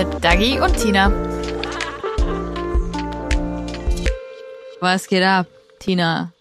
[0.00, 1.12] Mit Dagi und Tina.
[4.80, 5.46] Was geht ab,
[5.78, 6.32] Tina?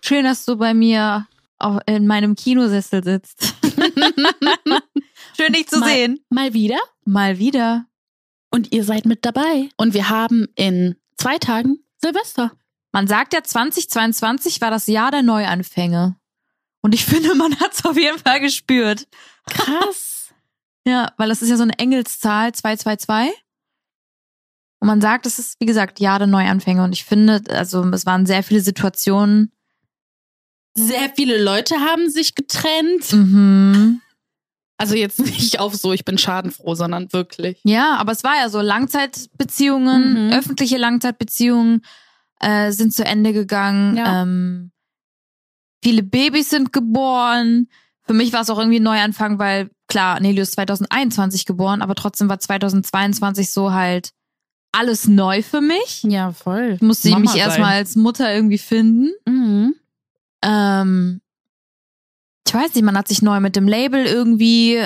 [0.00, 1.28] Schön, dass du bei mir
[1.60, 3.54] auch in meinem Kinosessel sitzt.
[5.36, 6.18] Schön, dich zu mal, sehen.
[6.30, 6.80] Mal wieder.
[7.04, 7.86] Mal wieder.
[8.50, 9.68] Und ihr seid mit dabei.
[9.76, 12.50] Und wir haben in zwei Tagen Silvester.
[12.90, 16.16] Man sagt ja, 2022 war das Jahr der Neuanfänge.
[16.80, 19.06] Und ich finde, man hat es auf jeden Fall gespürt.
[19.48, 20.19] Krass.
[20.86, 23.32] Ja, weil das ist ja so eine Engelszahl, 222.
[24.80, 26.82] Und man sagt, es ist, wie gesagt, Jahr der Neuanfänge.
[26.82, 29.52] Und ich finde, also es waren sehr viele Situationen.
[30.74, 33.12] Sehr viele Leute haben sich getrennt.
[33.12, 34.00] Mhm.
[34.78, 37.60] Also jetzt nicht auf so, ich bin schadenfroh, sondern wirklich.
[37.64, 40.32] Ja, aber es war ja so, Langzeitbeziehungen, Mhm.
[40.32, 41.84] öffentliche Langzeitbeziehungen
[42.40, 43.98] äh, sind zu Ende gegangen.
[43.98, 44.22] Ja.
[44.22, 44.72] Ähm,
[45.84, 47.68] viele Babys sind geboren.
[48.06, 51.94] Für mich war es auch irgendwie ein Neuanfang, weil klar, Nelius ist 2021 geboren, aber
[51.94, 54.12] trotzdem war 2022 so halt
[54.72, 56.02] alles neu für mich.
[56.04, 56.74] Ja, voll.
[56.76, 57.40] Ich musste Mama mich sein.
[57.40, 59.10] erstmal als Mutter irgendwie finden.
[59.26, 59.74] Mhm.
[60.42, 61.20] Ähm,
[62.46, 64.82] ich weiß nicht, man hat sich neu mit dem Label irgendwie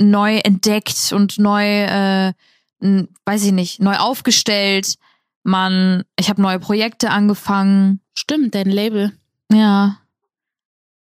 [0.00, 2.32] neu entdeckt und neu, äh,
[2.80, 4.96] weiß ich nicht, neu aufgestellt.
[5.42, 8.00] Man, ich habe neue Projekte angefangen.
[8.14, 9.12] Stimmt, dein Label.
[9.52, 9.98] Ja.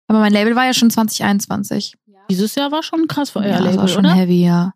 [0.07, 1.97] Aber mein Label war ja schon 2021.
[2.29, 4.13] Dieses Jahr war schon krass für euer ja, Label, war schon oder?
[4.15, 4.73] heavy, ja.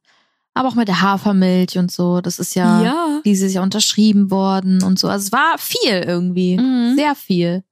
[0.54, 2.22] Aber auch mit der Hafermilch und so.
[2.22, 3.22] Das ist ja, Ja.
[3.24, 5.08] dieses Jahr unterschrieben worden und so.
[5.08, 6.58] Also es war viel irgendwie.
[6.58, 6.96] Mhm.
[6.96, 7.64] Sehr viel.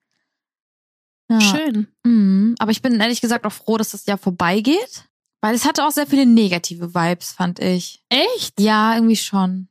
[1.30, 1.42] Ja.
[1.42, 1.88] Schön.
[2.04, 2.56] Mhm.
[2.60, 5.04] Aber ich bin ehrlich gesagt auch froh, dass das Jahr vorbeigeht.
[5.42, 8.04] Weil es hatte auch sehr viele negative Vibes, fand ich.
[8.10, 8.60] Echt?
[8.60, 9.68] Ja, irgendwie schon.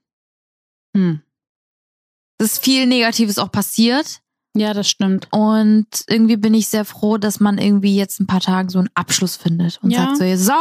[0.95, 1.23] Hm.
[2.39, 4.21] Es ist viel Negatives auch passiert.
[4.59, 5.29] Ja, das stimmt.
[5.33, 8.89] Und irgendwie bin ich sehr froh, dass man irgendwie jetzt ein paar Tage so einen
[8.95, 10.15] Abschluss findet und Ja.
[10.15, 10.53] sagt so, so,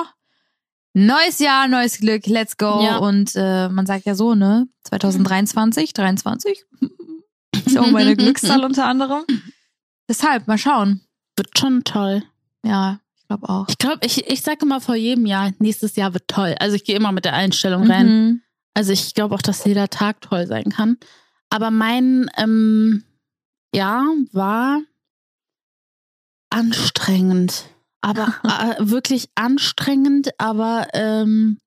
[0.93, 2.81] neues Jahr, neues Glück, let's go.
[2.83, 2.97] Ja.
[2.97, 6.63] Und äh, man sagt ja so, ne, 2023, 23,
[7.65, 9.23] ist ja auch meine Glückszahl unter anderem.
[10.09, 11.01] Deshalb, mal schauen.
[11.35, 12.23] Wird schon toll.
[12.63, 13.67] Ja, ich glaube auch.
[13.67, 16.55] Ich glaube, ich, ich sage immer vor jedem Jahr, nächstes Jahr wird toll.
[16.59, 18.07] Also ich gehe immer mit der Einstellung rein.
[18.07, 18.41] Mhm.
[18.73, 20.97] Also ich glaube auch, dass jeder Tag toll sein kann.
[21.49, 23.03] Aber mein ähm,
[23.75, 24.81] Jahr war
[26.49, 27.65] anstrengend.
[28.01, 31.59] Aber äh, wirklich anstrengend, aber ähm,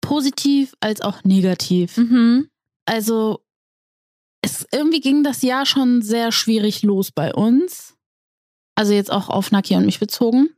[0.00, 1.96] positiv als auch negativ.
[1.96, 2.48] Mhm.
[2.86, 3.44] Also
[4.42, 7.94] es irgendwie ging das Jahr schon sehr schwierig los bei uns.
[8.74, 10.48] Also jetzt auch auf Naki und mich bezogen.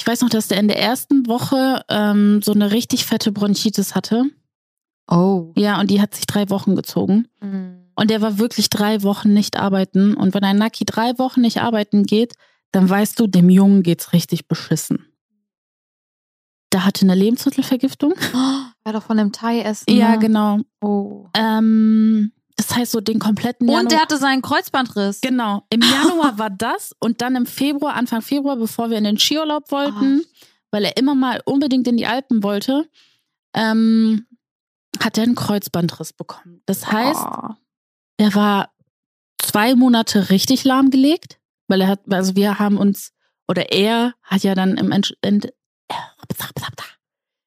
[0.00, 3.94] Ich weiß noch, dass der in der ersten Woche ähm, so eine richtig fette Bronchitis
[3.94, 4.24] hatte.
[5.08, 5.52] Oh.
[5.56, 7.28] Ja, und die hat sich drei Wochen gezogen.
[7.96, 10.14] Und der war wirklich drei Wochen nicht arbeiten.
[10.14, 12.34] Und wenn ein Naki drei Wochen nicht arbeiten geht,
[12.72, 15.06] dann weißt du, dem Jungen geht's richtig beschissen.
[16.72, 18.14] Der hatte eine Lebensmittelvergiftung.
[18.84, 19.84] War doch von dem Thai essen.
[19.96, 20.18] Ja, ne?
[20.18, 20.58] genau.
[20.80, 21.26] Oh.
[21.34, 25.20] Ähm, das heißt so den kompletten Und der Januar- hatte seinen Kreuzbandriss.
[25.20, 25.62] Genau.
[25.70, 29.70] Im Januar war das und dann im Februar, Anfang Februar, bevor wir in den Skiurlaub
[29.70, 30.22] wollten,
[30.72, 32.88] weil er immer mal unbedingt in die Alpen wollte,
[33.54, 34.26] ähm,
[35.00, 36.60] hat er einen Kreuzbandriss bekommen.
[36.66, 37.54] Das heißt, Oh.
[38.16, 38.70] Er war
[39.38, 41.38] zwei Monate richtig lahmgelegt,
[41.68, 43.12] weil er hat, also wir haben uns,
[43.48, 45.16] oder er hat ja dann im, End,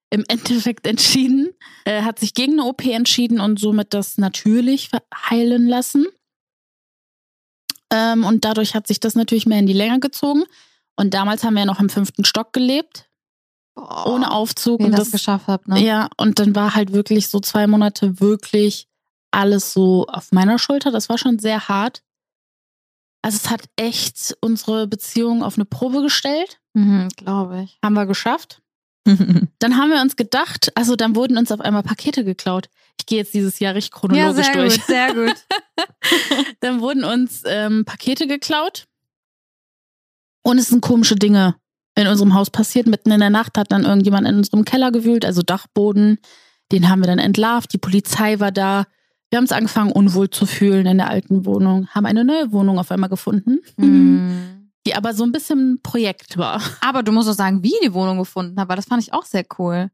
[0.09, 1.49] im Endeffekt entschieden,
[1.85, 4.89] äh, hat sich gegen eine OP entschieden und somit das natürlich
[5.29, 6.07] heilen lassen.
[7.91, 10.43] Ähm, und dadurch hat sich das natürlich mehr in die Länge gezogen.
[10.95, 13.09] Und damals haben wir ja noch im fünften Stock gelebt,
[13.75, 14.79] ohne Aufzug.
[14.79, 15.83] Wie und das geschafft habt, ne?
[15.83, 18.87] ja, und dann war halt wirklich so zwei Monate wirklich
[19.31, 20.91] alles so auf meiner Schulter.
[20.91, 22.03] Das war schon sehr hart.
[23.21, 26.59] Also es hat echt unsere Beziehung auf eine Probe gestellt.
[26.73, 27.77] Mhm, Glaube ich.
[27.83, 28.61] Haben wir geschafft.
[29.59, 32.67] Dann haben wir uns gedacht, also dann wurden uns auf einmal Pakete geklaut.
[32.99, 34.75] Ich gehe jetzt dieses Jahr richtig ja, chronologisch sehr durch.
[34.75, 35.35] gut, sehr gut.
[36.59, 38.85] Dann wurden uns ähm, Pakete geklaut.
[40.43, 41.55] Und es sind komische Dinge
[41.95, 42.87] in unserem Haus passiert.
[42.87, 46.19] Mitten in der Nacht hat dann irgendjemand in unserem Keller gewühlt, also Dachboden.
[46.71, 47.73] Den haben wir dann entlarvt.
[47.73, 48.85] Die Polizei war da.
[49.29, 51.87] Wir haben uns angefangen, unwohl zu fühlen in der alten Wohnung.
[51.89, 54.69] Haben eine neue Wohnung auf einmal gefunden, Mhm.
[54.85, 56.61] die aber so ein bisschen ein Projekt war.
[56.81, 59.25] Aber du musst auch sagen, wie die Wohnung gefunden habt, weil das fand ich auch
[59.25, 59.89] sehr cool.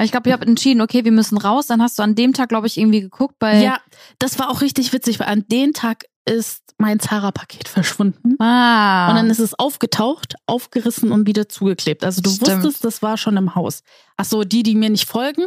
[0.00, 1.66] Ich glaube, ihr habt entschieden, okay, wir müssen raus.
[1.66, 3.60] Dann hast du an dem Tag, glaube ich, irgendwie geguckt bei.
[3.60, 3.80] Ja,
[4.20, 8.36] das war auch richtig witzig, weil an dem Tag ist mein Zara-Paket verschwunden.
[8.40, 9.08] Ah.
[9.10, 12.04] Und dann ist es aufgetaucht, aufgerissen und wieder zugeklebt.
[12.04, 12.62] Also du Stimmt.
[12.62, 13.82] wusstest, das war schon im Haus.
[14.16, 15.46] Ach so, die, die mir nicht folgen.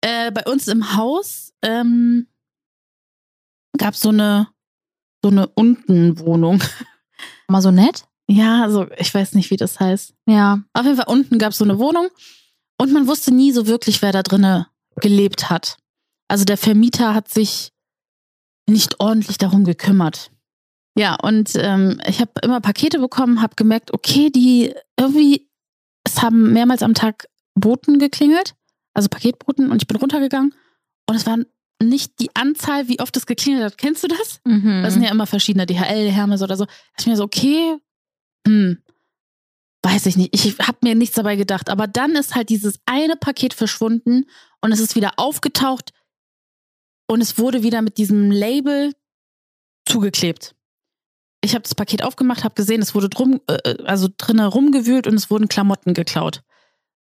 [0.00, 2.26] Äh, bei uns im Haus ähm,
[3.76, 4.48] gab so eine
[5.22, 6.62] so eine Untenwohnung.
[7.48, 8.04] mal so nett?
[8.28, 10.14] Ja, also ich weiß nicht, wie das heißt.
[10.26, 10.60] Ja.
[10.72, 12.08] Auf jeden Fall unten gab es so eine Wohnung
[12.78, 15.78] und man wusste nie so wirklich, wer da drinne gelebt hat.
[16.28, 17.72] Also der Vermieter hat sich
[18.68, 20.30] nicht ordentlich darum gekümmert.
[20.98, 25.48] Ja, und ähm, ich habe immer Pakete bekommen, habe gemerkt, okay, die irgendwie,
[26.04, 28.54] es haben mehrmals am Tag Boten geklingelt,
[28.94, 30.54] also Paketboten, und ich bin runtergegangen
[31.06, 31.44] und es waren
[31.82, 33.78] nicht die Anzahl, wie oft es geklingelt hat.
[33.78, 34.40] Kennst du das?
[34.44, 34.82] Mhm.
[34.82, 36.64] Das sind ja immer verschiedene DHL, Hermes oder so.
[36.64, 37.76] Da ich mir so, okay,
[38.46, 38.78] hm,
[39.82, 40.34] weiß ich nicht.
[40.34, 41.68] Ich habe mir nichts dabei gedacht.
[41.68, 44.24] Aber dann ist halt dieses eine Paket verschwunden
[44.60, 45.92] und es ist wieder aufgetaucht
[47.08, 48.92] und es wurde wieder mit diesem Label
[49.86, 50.54] zugeklebt.
[51.42, 55.14] Ich habe das Paket aufgemacht, habe gesehen, es wurde drum, äh, also drinnen rumgewühlt und
[55.14, 56.42] es wurden Klamotten geklaut.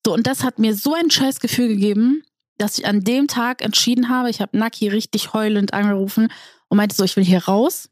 [0.05, 2.23] So, und das hat mir so ein scheiß Gefühl gegeben,
[2.57, 6.29] dass ich an dem Tag entschieden habe, ich habe Naki richtig heulend angerufen
[6.69, 7.89] und meinte so, ich will hier raus.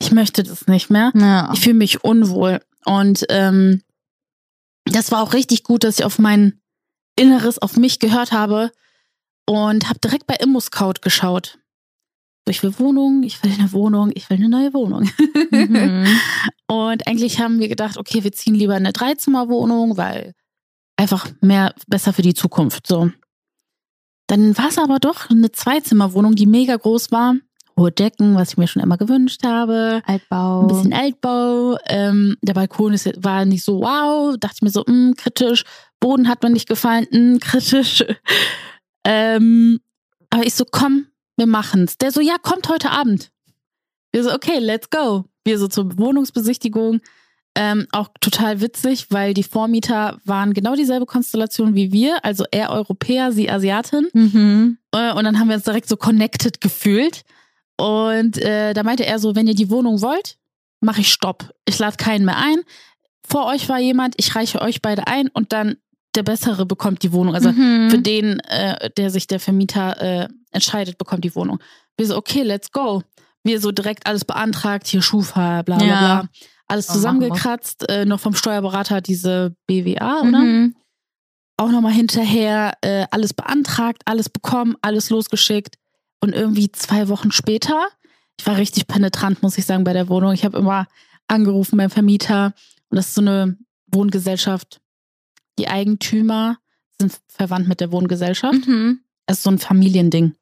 [0.00, 1.12] Ich möchte das nicht mehr.
[1.14, 1.50] Ja.
[1.52, 2.60] Ich fühle mich unwohl.
[2.84, 3.82] Und ähm,
[4.84, 6.60] das war auch richtig gut, dass ich auf mein
[7.16, 8.70] Inneres, auf mich gehört habe
[9.46, 11.58] und habe direkt bei ImmoScout geschaut.
[12.44, 15.10] So, ich will Wohnung, ich will eine Wohnung, ich will eine neue Wohnung.
[15.50, 16.06] Mhm.
[16.68, 20.34] Und eigentlich haben wir gedacht, okay, wir ziehen lieber eine Dreizimmerwohnung, weil
[20.96, 22.86] einfach mehr besser für die Zukunft.
[22.86, 23.10] So.
[24.26, 27.36] Dann war es aber doch eine Zweizimmerwohnung, die mega groß war.
[27.78, 30.02] Hohe Decken, was ich mir schon immer gewünscht habe.
[30.06, 30.62] Altbau.
[30.62, 31.76] Ein bisschen Altbau.
[31.86, 34.36] Ähm, der Balkon ist, war nicht so wow.
[34.38, 35.64] Dachte ich mir so, mh, kritisch.
[36.00, 38.02] Boden hat mir nicht gefallen, mh, kritisch.
[39.04, 39.80] ähm,
[40.30, 41.06] aber ich so, komm,
[41.36, 41.98] wir machen's.
[41.98, 43.30] Der so, ja, kommt heute Abend.
[44.10, 45.26] Wir so, okay, let's go.
[45.44, 47.00] Wir so zur Wohnungsbesichtigung.
[47.58, 52.68] Ähm, auch total witzig, weil die Vormieter waren genau dieselbe Konstellation wie wir, also er
[52.70, 54.08] Europäer, sie Asiatin.
[54.12, 54.78] Mhm.
[54.92, 57.22] Äh, Und dann haben wir uns direkt so connected gefühlt.
[57.78, 60.36] Und äh, da meinte er so, wenn ihr die Wohnung wollt,
[60.80, 61.50] mache ich Stopp.
[61.66, 62.60] Ich lade keinen mehr ein.
[63.26, 65.76] Vor euch war jemand, ich reiche euch beide ein und dann
[66.14, 67.34] der Bessere bekommt die Wohnung.
[67.34, 67.90] Also Mhm.
[67.90, 71.58] für den, äh, der sich der Vermieter äh, entscheidet, bekommt die Wohnung.
[71.96, 73.02] Wir so, okay, let's go.
[73.42, 75.98] Wir so direkt alles beantragt, hier Schufa, bla bla Ja.
[75.98, 76.28] bla.
[76.68, 80.38] Alles zusammengekratzt, äh, noch vom Steuerberater diese BWA, oder?
[80.40, 80.74] Mhm.
[81.58, 85.76] auch nochmal hinterher äh, alles beantragt, alles bekommen, alles losgeschickt.
[86.20, 87.86] Und irgendwie zwei Wochen später,
[88.38, 90.32] ich war richtig penetrant, muss ich sagen, bei der Wohnung.
[90.32, 90.86] Ich habe immer
[91.28, 92.52] angerufen beim Vermieter.
[92.90, 94.80] Und das ist so eine Wohngesellschaft.
[95.58, 96.58] Die Eigentümer
[97.00, 98.66] sind verwandt mit der Wohngesellschaft.
[98.66, 99.00] Mhm.
[99.26, 100.34] Es ist so ein Familiending.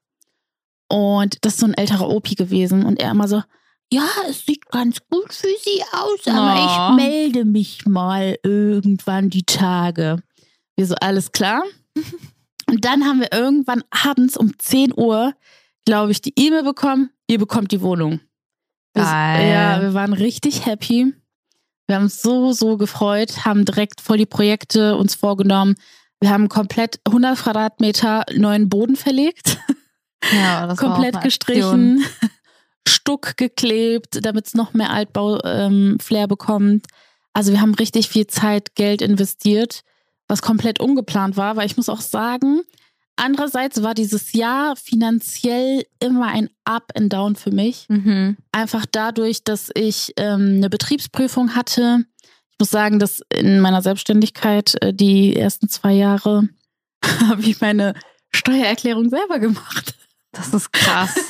[0.88, 2.85] Und das ist so ein älterer Opi gewesen.
[2.85, 3.43] Und er immer so,
[3.92, 6.96] ja, es sieht ganz gut für Sie aus, aber Oh.
[6.98, 10.22] ich melde mich mal irgendwann die Tage.
[10.76, 11.62] Wir so, alles klar.
[12.69, 15.34] Und dann haben wir irgendwann abends um 10 Uhr,
[15.84, 18.20] glaube ich, die E-Mail bekommen, ihr bekommt die Wohnung.
[18.94, 19.50] Geil.
[19.50, 21.12] Ja, wir waren richtig happy.
[21.87, 25.75] Wir haben uns so, so gefreut, haben direkt voll die Projekte uns vorgenommen.
[26.20, 29.58] Wir haben komplett 100 Quadratmeter neuen Boden verlegt,
[30.32, 32.02] Ja, das komplett gestrichen,
[32.87, 36.87] Stuck geklebt, damit es noch mehr Altbau-Flair bekommt.
[37.33, 39.83] Also wir haben richtig viel Zeit, Geld investiert,
[40.29, 42.62] was komplett ungeplant war, weil ich muss auch sagen,
[43.17, 47.87] andererseits war dieses Jahr finanziell immer ein Up and Down für mich.
[47.88, 48.37] Mhm.
[48.53, 52.05] Einfach dadurch, dass ich ähm, eine Betriebsprüfung hatte.
[52.53, 56.49] Ich muss sagen, dass in meiner Selbstständigkeit äh, die ersten zwei Jahre
[57.29, 57.95] habe ich meine
[58.33, 59.95] Steuererklärung selber gemacht.
[60.33, 61.14] Das ist krass.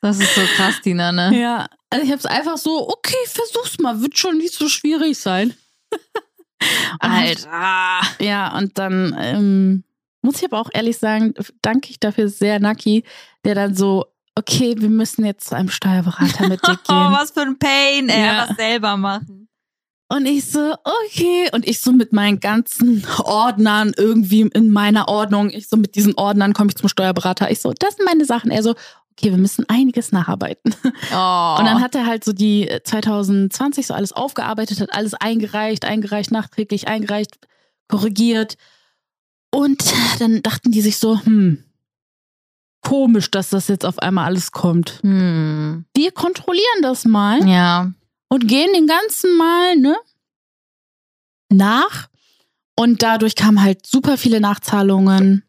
[0.00, 1.30] Das ist so krass, Tina, ne?
[1.40, 5.18] Ja, also ich habe es einfach so, okay, versuch's mal, wird schon nicht so schwierig
[5.18, 5.54] sein.
[7.00, 8.00] Alter.
[8.20, 9.84] Ja, und dann ähm,
[10.22, 13.04] muss ich aber auch ehrlich sagen, danke ich dafür sehr Naki,
[13.44, 17.12] der dann so, okay, wir müssen jetzt zu einem Steuerberater mit dir Oh, gehen.
[17.12, 18.24] was für ein Pain, ey.
[18.24, 18.46] Ja.
[18.48, 19.48] Was selber machen.
[20.10, 20.74] Und ich so,
[21.04, 21.50] okay.
[21.52, 25.50] Und ich so mit meinen ganzen Ordnern irgendwie in meiner Ordnung.
[25.50, 27.50] Ich so mit diesen Ordnern komme ich zum Steuerberater.
[27.50, 28.50] Ich so, das sind meine Sachen.
[28.50, 28.74] Er so,
[29.18, 30.74] okay, wir müssen einiges nacharbeiten.
[31.12, 31.56] Oh.
[31.58, 35.84] Und dann hat er halt so die äh, 2020 so alles aufgearbeitet, hat alles eingereicht,
[35.84, 37.38] eingereicht, nachträglich eingereicht,
[37.88, 38.56] korrigiert.
[39.50, 39.82] Und
[40.20, 41.64] dann dachten die sich so, hm,
[42.82, 45.00] komisch, dass das jetzt auf einmal alles kommt.
[45.02, 45.84] Hm.
[45.96, 47.92] Wir kontrollieren das mal Ja.
[48.28, 49.96] und gehen den ganzen Mal, ne,
[51.50, 52.08] nach.
[52.76, 55.42] Und dadurch kamen halt super viele Nachzahlungen.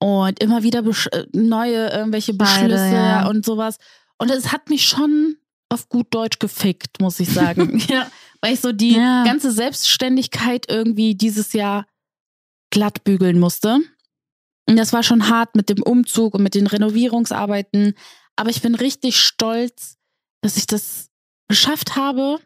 [0.00, 3.28] Und immer wieder äh, neue irgendwelche Beide, Beschlüsse ja.
[3.28, 3.76] und sowas.
[4.18, 5.36] Und es hat mich schon
[5.68, 7.78] auf gut Deutsch gefickt, muss ich sagen.
[7.88, 9.24] ja, weil ich so die Ja.
[9.24, 11.86] ganze Selbstständigkeit irgendwie dieses Jahr
[12.70, 13.78] glatt bügeln musste.
[14.68, 17.94] Und das war schon hart mit dem Umzug und mit den Renovierungsarbeiten.
[18.36, 19.98] Aber ich bin richtig stolz,
[20.42, 21.10] dass ich das
[21.48, 22.38] geschafft habe.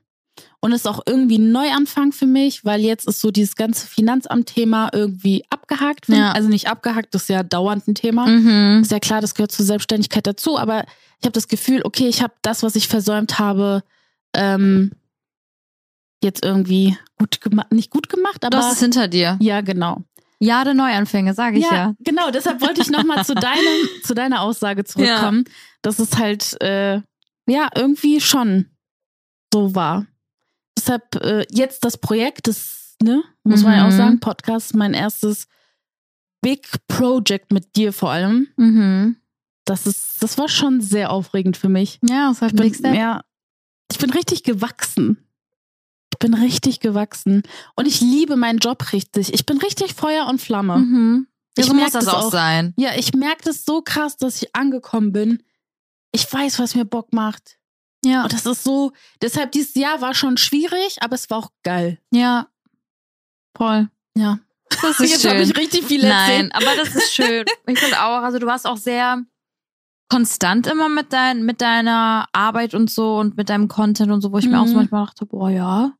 [0.64, 3.87] Und es ist auch irgendwie ein Neuanfang für mich, weil jetzt ist so dieses ganze
[3.87, 6.09] Finanzamt-Thema irgendwie abgehakt.
[6.09, 6.33] Ja.
[6.33, 8.25] Also nicht abgehakt, das ist ja dauernd ein Thema.
[8.26, 8.80] Mhm.
[8.80, 10.87] Ist ja klar, das gehört zur Selbstständigkeit dazu, aber
[11.21, 13.83] ich habe das Gefühl, okay, ich habe das, was ich versäumt habe,
[14.35, 14.92] ähm,
[16.23, 19.37] jetzt irgendwie gut gemacht, nicht gut gemacht, aber Das ist hinter dir.
[19.42, 20.02] ja, genau.
[20.38, 21.94] Ja, der Neuanfänge, sage ich ja.
[21.99, 22.30] genau.
[22.30, 25.44] Deshalb wollte ich nochmal zu deinem, zu deiner Aussage zurückkommen,
[25.83, 27.02] dass es halt äh,
[27.47, 28.71] ja irgendwie schon
[29.52, 30.06] so war.
[30.76, 33.96] Deshalb äh, jetzt das Projekt, das ne, muss man ja auch Mhm.
[33.96, 35.46] sagen, Podcast, mein erstes
[36.42, 38.48] Big Project mit dir vor allem.
[38.56, 39.16] Mhm.
[39.64, 41.98] Das ist, das war schon sehr aufregend für mich.
[42.02, 43.22] Ja, das war Ich bin, ja,
[43.90, 45.18] ich bin richtig gewachsen.
[46.12, 47.42] Ich bin richtig gewachsen.
[47.74, 49.32] Und ich liebe meinen Job richtig.
[49.32, 50.78] Ich bin richtig Feuer und Flamme.
[50.78, 51.26] Mhm.
[51.56, 52.30] Ich so merk muss das auch.
[52.30, 52.74] sein.
[52.76, 55.42] Ja, ich merke das so krass, dass ich angekommen bin.
[56.12, 57.58] Ich weiß, was mir Bock macht.
[58.04, 58.23] Ja.
[58.25, 58.92] Und das ist so,
[59.23, 61.99] deshalb dieses Jahr war schon schwierig, aber es war auch geil.
[62.12, 62.49] Ja.
[63.56, 63.88] Voll.
[64.16, 64.38] Ja.
[64.82, 66.54] Das ist Jetzt habe ich richtig viel Nein, erzählt.
[66.54, 67.44] aber das ist schön.
[67.66, 69.23] Ich finde auch, also du warst auch sehr
[70.11, 74.32] konstant immer mit, dein, mit deiner Arbeit und so und mit deinem Content und so,
[74.32, 74.76] wo ich mir auch so Mhm.
[74.80, 75.92] manchmal dachte, boah, ja,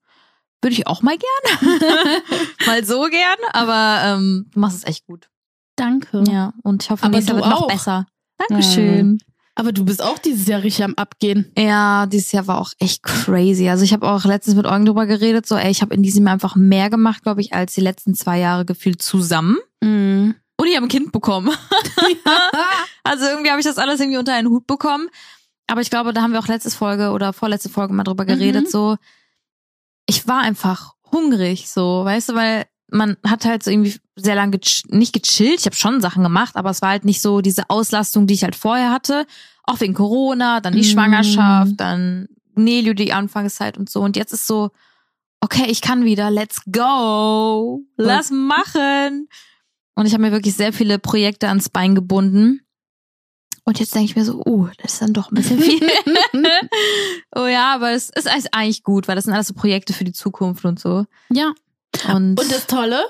[0.63, 1.81] würde ich auch mal gern.
[2.67, 5.29] mal so gern, aber ähm, du machst es echt gut.
[5.77, 6.23] Danke.
[6.29, 7.69] Ja, und ich hoffe, nächstes Jahr wird noch auch.
[7.69, 8.07] besser.
[8.39, 9.19] Dankeschön.
[9.57, 11.53] Aber du bist auch dieses Jahr richtig am Abgehen.
[11.57, 13.69] Ja, dieses Jahr war auch echt crazy.
[13.69, 16.25] Also ich habe auch letztens mit Eugen drüber geredet, so ey, ich habe in diesem
[16.25, 19.59] Jahr einfach mehr gemacht, glaube ich, als die letzten zwei Jahre gefühlt zusammen.
[19.81, 20.35] Mhm.
[20.57, 21.51] Und ich habe ein Kind bekommen.
[23.07, 25.09] Also irgendwie habe ich das alles irgendwie unter einen Hut bekommen.
[25.67, 28.65] Aber ich glaube, da haben wir auch letzte Folge oder vorletzte Folge mal drüber geredet,
[28.65, 28.71] Mhm.
[28.71, 28.97] so.
[30.07, 34.53] Ich war einfach hungrig, so, weißt du, weil man hat halt so irgendwie sehr lange
[34.53, 35.61] geч nicht gechillt.
[35.61, 38.45] Ich habe schon Sachen gemacht, aber es war halt nicht so diese Auslastung, die ich
[38.45, 39.27] halt vorher hatte.
[39.65, 40.85] Auch wegen Corona, dann die Mhm.
[40.93, 44.01] Schwangerschaft, dann Nelio die Anfangszeit und so.
[44.01, 44.71] Und jetzt ist so,
[45.41, 49.29] okay, ich kann wieder, let's go, lass machen.
[49.97, 52.61] Und ich habe mir wirklich sehr viele Projekte ans Bein gebunden.
[53.65, 55.81] Und jetzt denke ich mir so, uh, das ist dann doch ein bisschen viel.
[57.35, 60.13] oh ja, aber es ist eigentlich gut, weil das sind alles so Projekte für die
[60.13, 61.07] Zukunft und so.
[61.31, 61.53] ja.
[62.09, 63.05] Und, Und das Tolle,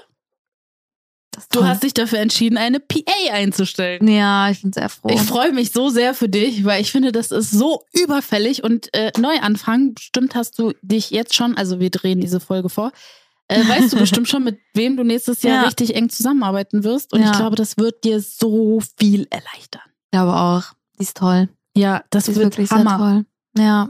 [1.30, 1.68] das du toll.
[1.68, 4.06] hast dich dafür entschieden, eine PA einzustellen.
[4.06, 5.08] Ja, ich bin sehr froh.
[5.10, 8.92] Ich freue mich so sehr für dich, weil ich finde, das ist so überfällig und
[8.94, 9.94] äh, Neuanfang.
[9.94, 12.92] Bestimmt hast du dich jetzt schon, also wir drehen diese Folge vor,
[13.48, 15.62] äh, weißt du bestimmt schon, mit wem du nächstes Jahr Ja.
[15.64, 17.12] richtig eng zusammenarbeiten wirst.
[17.12, 17.32] Und Ja.
[17.32, 19.82] ich glaube, das wird dir so viel erleichtern.
[19.86, 20.62] Ich glaube auch.
[20.98, 21.48] Die ist toll.
[21.76, 22.90] Ja, das ist wird wirklich Hammer.
[22.90, 23.24] sehr toll.
[23.64, 23.88] Ja.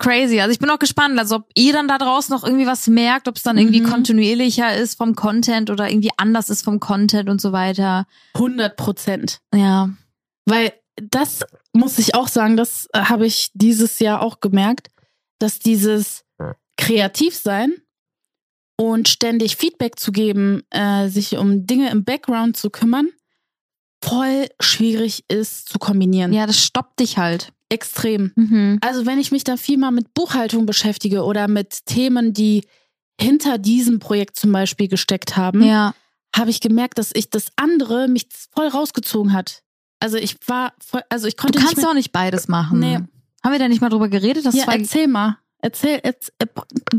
[0.00, 0.40] Crazy.
[0.40, 3.28] Also ich bin auch gespannt, also ob ihr dann da draußen noch irgendwie was merkt,
[3.28, 3.90] ob es dann irgendwie Mhm.
[3.90, 8.06] kontinuierlicher ist vom Content oder irgendwie anders ist vom Content und so weiter.
[8.34, 9.40] 100 Prozent.
[9.54, 9.90] Ja.
[10.46, 11.40] Weil das
[11.72, 14.88] muss ich auch sagen, das äh, habe ich dieses Jahr auch gemerkt,
[15.38, 16.24] dass dieses
[16.76, 17.74] Kreativsein
[18.76, 23.08] und ständig Feedback zu geben, äh, sich um Dinge im Background zu kümmern,
[24.02, 26.32] voll schwierig ist zu kombinieren.
[26.32, 27.52] Ja, das stoppt dich halt.
[27.70, 28.32] Extrem.
[28.36, 28.78] Mhm.
[28.82, 32.64] Also wenn ich mich da viel mal mit Buchhaltung beschäftige oder mit Themen, die
[33.20, 35.94] hinter diesem Projekt zum Beispiel gesteckt haben, Ja.
[36.36, 39.62] habe ich gemerkt, dass ich das andere mich voll rausgezogen hat.
[40.00, 42.80] Also ich war voll, also ich Du konnte kannst nicht mehr, auch nicht beides machen.
[42.80, 42.96] Nee.
[43.44, 44.44] Haben wir da nicht mal drüber geredet?
[44.46, 45.38] dass ja, zwei erzähl mal.
[45.62, 46.46] Erzähl, erz- äh,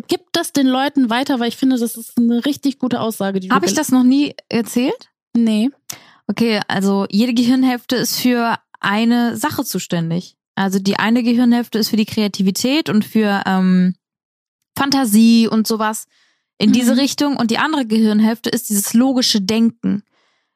[0.08, 3.40] gib das den Leuten weiter, weil ich finde, das ist eine richtig gute Aussage.
[3.40, 5.10] Du Habe ich das noch nie erzählt?
[5.36, 5.70] Nee.
[6.28, 10.36] Okay, also jede Gehirnhälfte ist für eine Sache zuständig.
[10.56, 13.96] Also die eine Gehirnhälfte ist für die Kreativität und für ähm,
[14.78, 16.06] Fantasie und sowas
[16.58, 16.74] in Mhm.
[16.74, 20.04] diese Richtung und die andere Gehirnhälfte ist dieses logische Denken,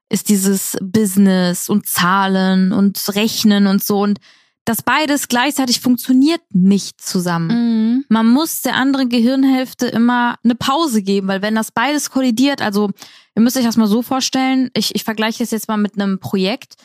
[0.10, 4.20] ist dieses Business und Zahlen und Rechnen und so und
[4.66, 7.48] das beides gleichzeitig funktioniert nicht zusammen.
[7.50, 8.06] Mhm.
[8.10, 12.90] Man muss der anderen Gehirnhälfte immer eine Pause geben, weil wenn das beides kollidiert, also
[13.36, 16.20] ihr müsst euch das mal so vorstellen, ich, ich vergleiche das jetzt mal mit einem
[16.20, 16.75] Projekt.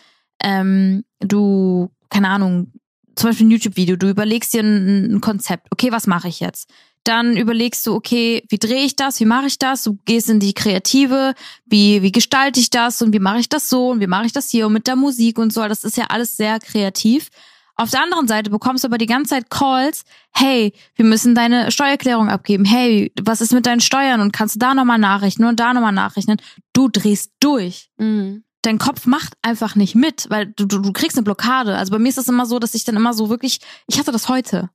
[0.43, 2.73] Ähm, du, keine Ahnung,
[3.21, 6.71] zum Beispiel ein YouTube-Video, du überlegst dir ein, ein Konzept, okay, was mache ich jetzt?
[7.05, 9.83] Dann überlegst du, okay, wie drehe ich das, wie mache ich das?
[9.83, 11.35] Du gehst in die Kreative,
[11.67, 14.33] wie, wie gestalte ich das und wie mache ich das so und wie mache ich
[14.33, 15.67] das hier und mit der Musik und so.
[15.69, 17.29] Das ist ja alles sehr kreativ.
[17.77, 21.71] Auf der anderen Seite bekommst du aber die ganze Zeit Calls, hey, wir müssen deine
[21.71, 22.65] Steuererklärung abgeben.
[22.65, 25.93] Hey, was ist mit deinen Steuern und kannst du da nochmal nachrechnen und da nochmal
[25.93, 26.41] nachrechnen?
[26.73, 27.91] Du drehst durch.
[27.99, 28.45] Mhm.
[28.63, 31.77] Dein Kopf macht einfach nicht mit, weil du, du, du kriegst eine Blockade.
[31.77, 34.13] Also bei mir ist es immer so, dass ich dann immer so wirklich, ich hatte
[34.13, 34.71] das heute.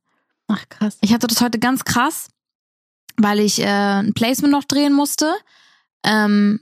[0.48, 0.98] Ach krass.
[1.00, 2.28] Ich hatte das heute ganz krass,
[3.16, 5.32] weil ich äh, ein Placement noch drehen musste.
[6.04, 6.60] Ähm,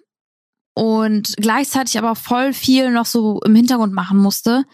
[0.74, 4.64] und gleichzeitig aber voll viel noch so im Hintergrund machen musste.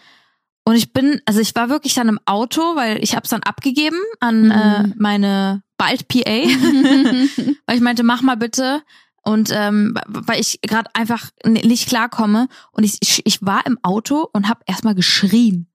[0.63, 3.43] Und ich bin, also ich war wirklich dann im Auto, weil ich habe es dann
[3.43, 4.51] abgegeben an Mhm.
[4.51, 6.19] äh, meine bald PA,
[7.65, 8.83] weil ich meinte, mach mal bitte.
[9.23, 12.47] Und ähm, weil ich gerade einfach nicht klarkomme.
[12.71, 15.67] Und ich, ich, ich war im Auto und habe erstmal geschrien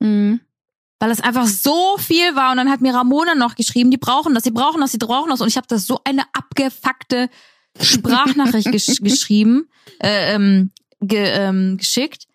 [0.00, 0.40] Mhm.
[0.98, 4.34] weil es einfach so viel war und dann hat mir Ramona noch geschrieben, die brauchen
[4.34, 7.30] das, die brauchen das, die brauchen das und ich habe das so eine abgefuckte
[7.80, 9.68] Sprachnachricht gesch geschrieben,
[10.02, 12.26] äh, ähm, ge ähm, geschickt,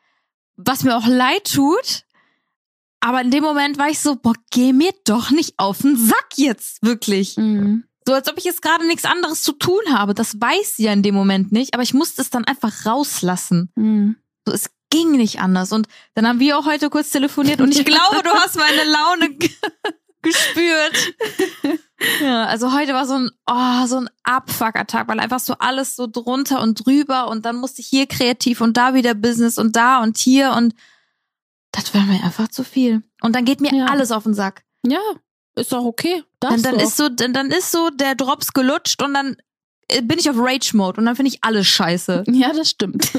[0.55, 2.05] was mir auch leid tut.
[3.01, 6.29] Aber in dem Moment war ich so, boah, geh mir doch nicht auf den Sack
[6.35, 7.37] jetzt, wirklich.
[7.37, 7.85] Mhm.
[8.09, 10.15] So als ob ich jetzt gerade nichts anderes zu tun habe.
[10.15, 13.71] Das weiß sie ja in dem Moment nicht, aber ich musste es dann einfach rauslassen.
[13.75, 14.15] Mhm.
[14.47, 15.71] So, es ging nicht anders.
[15.71, 19.29] Und dann haben wir auch heute kurz telefoniert und ich glaube, du hast meine Laune
[20.23, 21.13] gespürt.
[22.21, 26.07] Ja, also heute war so ein, oh, so ein Abfucker-Tag, weil einfach so alles so
[26.07, 30.01] drunter und drüber und dann musste ich hier kreativ und da wieder Business und da
[30.01, 30.73] und hier und
[31.73, 33.03] das war mir einfach zu viel.
[33.21, 33.85] Und dann geht mir Ja.
[33.87, 34.63] alles auf den Sack.
[34.87, 35.01] Ja,
[35.59, 36.23] ist doch okay.
[36.39, 39.37] Dann, dann ist so, dann, dann ist so der Drops gelutscht und dann
[39.89, 42.23] äh, bin ich auf Rage-Mode und dann finde ich alles scheiße.
[42.27, 43.11] Ja, das stimmt.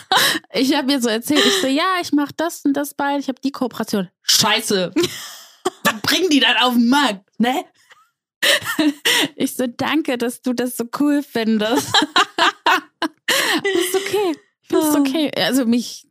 [0.52, 3.28] ich habe mir so erzählt, ich so, ja, ich mache das und das bald, ich
[3.28, 4.08] habe die Kooperation.
[4.22, 4.92] Scheiße.
[5.84, 7.64] Was bringen die dann auf den Markt, ne?
[9.36, 11.88] Ich so, danke, dass du das so cool findest.
[11.88, 14.36] ist okay.
[14.62, 15.30] Ich find's okay.
[15.36, 16.06] Also mich,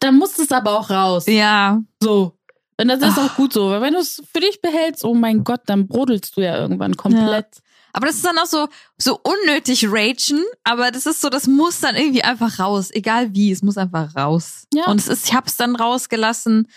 [0.00, 1.26] da muss es aber auch raus.
[1.26, 1.82] Ja.
[2.02, 2.37] So.
[2.80, 3.26] Und das ist Ah.
[3.26, 3.70] auch gut so.
[3.70, 6.96] Weil wenn du es für dich behältst, oh mein Gott, dann brodelst du ja irgendwann
[6.96, 7.46] komplett.
[7.92, 8.68] Aber das ist dann auch so,
[8.98, 12.90] so unnötig ragen, aber das ist so, das muss dann irgendwie einfach raus.
[12.92, 14.64] Egal wie, es muss einfach raus.
[14.72, 14.86] Ja.
[14.86, 16.68] Und es ist, ich hab's dann rausgelassen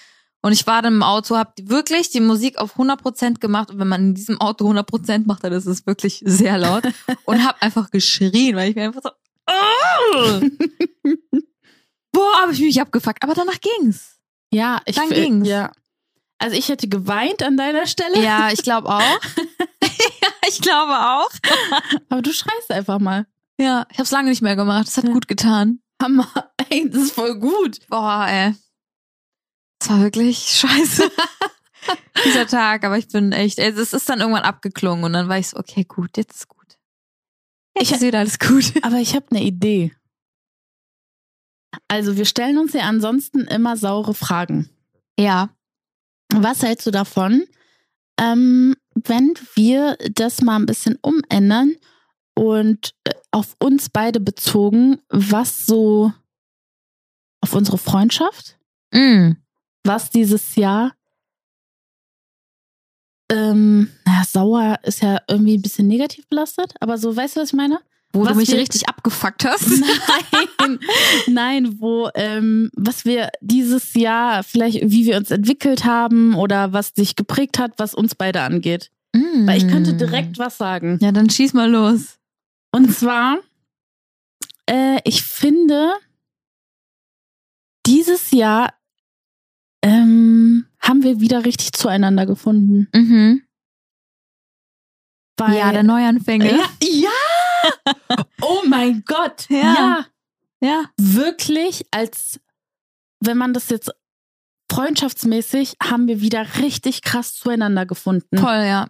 [0.41, 3.89] und ich war dann im Auto, hab wirklich die Musik auf 100% gemacht und wenn
[3.89, 6.83] man in diesem Auto 100% macht, dann ist es wirklich sehr laut
[7.25, 9.11] und hab einfach geschrien, weil ich mir einfach so,
[9.47, 10.41] oh!
[12.11, 13.21] boah, hab ich mich abgefuckt.
[13.23, 14.17] Aber danach ging's.
[14.51, 15.47] Ja, ich Dann ging's.
[15.47, 15.71] Ja.
[16.41, 18.99] Also ich hätte geweint an deiner Stelle, Ja, ich glaube auch.
[19.83, 21.29] ja, ich glaube auch.
[22.09, 23.27] aber du schreist einfach mal.
[23.59, 24.87] Ja, ich hab's lange nicht mehr gemacht.
[24.87, 25.11] Das hat Ja.
[25.11, 25.81] gut getan.
[26.01, 26.27] Hammer.
[26.69, 27.77] Ey, das ist voll gut.
[27.89, 28.55] Boah, ey.
[29.79, 31.11] Das war wirklich scheiße.
[32.25, 35.37] Dieser Tag, aber ich bin echt, ey, es ist dann irgendwann abgeklungen und dann war
[35.37, 36.77] ich so, okay, gut, jetzt ist gut.
[37.77, 38.73] Jetzt Ich- ist wieder alles gut.
[38.83, 39.93] Aber ich habe eine Idee.
[41.87, 44.69] Also wir stellen uns ja ansonsten immer saure Fragen.
[45.19, 45.49] Ja.
[46.33, 47.43] Was hältst du davon,
[48.19, 51.75] ähm, wenn wir das mal ein bisschen umändern
[52.35, 56.13] und äh, auf uns beide bezogen, was so
[57.41, 58.57] auf unsere Freundschaft,
[58.93, 59.31] Mm.
[59.85, 60.93] was dieses Jahr,
[63.31, 67.49] ähm, naja, sauer ist ja irgendwie ein bisschen negativ belastet, aber so, weißt du, was
[67.49, 67.79] ich meine?
[68.13, 69.67] Wo Was du mich wir- richtig abgefuckt hast.
[70.59, 70.79] Nein,
[71.27, 76.93] nein, wo, ähm, was wir dieses Jahr vielleicht, wie wir uns entwickelt haben oder was
[76.93, 78.91] dich geprägt hat, was uns beide angeht.
[79.13, 79.47] Mm.
[79.47, 80.97] Weil ich könnte direkt was sagen.
[81.01, 82.17] Ja, dann schieß mal los.
[82.71, 83.37] Und zwar,
[84.69, 85.93] äh, ich finde,
[87.85, 88.73] dieses Jahr
[89.81, 92.87] ähm, haben wir wieder richtig zueinander gefunden.
[92.93, 93.41] Mhm.
[95.37, 96.45] Weil, ja, der Neuanfänger.
[96.45, 97.09] ja, ja!
[98.41, 99.45] Oh mein Gott!
[99.49, 99.59] Ja.
[99.59, 100.05] ja.
[100.61, 100.83] ja.
[100.97, 102.39] wirklich, als
[103.19, 103.91] wenn man das jetzt
[104.71, 108.37] freundschaftsmäßig, haben wir wieder richtig krass zueinander gefunden.
[108.37, 108.87] Voll, ja.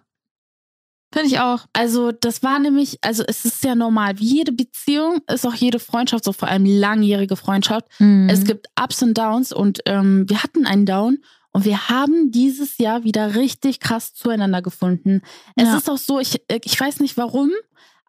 [1.12, 1.66] Finde ich auch.
[1.74, 5.78] Also das war nämlich, also es ist ja normal, wie jede Beziehung ist auch jede
[5.78, 7.86] Freundschaft, so vor allem langjährige Freundschaft.
[7.98, 8.28] Mhm.
[8.30, 11.18] Es gibt Ups und Downs und ähm, wir hatten einen Down
[11.52, 15.20] und wir haben dieses Jahr wieder richtig krass zueinander gefunden.
[15.54, 15.76] Es Ja.
[15.76, 17.50] ist auch so, ich, ich weiß nicht warum,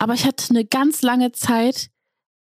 [0.03, 1.89] aber ich hatte eine ganz lange Zeit,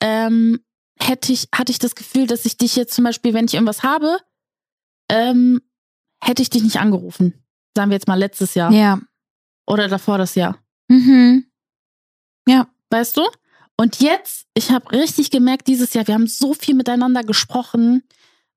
[0.02, 0.60] ähm,
[1.00, 3.82] hätte ich, hatte ich das Gefühl, dass ich dich jetzt zum Beispiel, wenn ich irgendwas
[3.82, 4.18] habe,
[5.10, 5.60] ähm,
[6.22, 7.44] hätte ich dich nicht angerufen.
[7.76, 9.00] Sagen wir jetzt mal letztes Jahr Ja.
[9.66, 10.58] oder davor das Jahr.
[10.88, 11.44] Mhm.
[12.88, 13.22] Weißt du?
[13.76, 18.04] Und jetzt, ich habe richtig gemerkt, dieses Jahr, wir haben so viel miteinander gesprochen.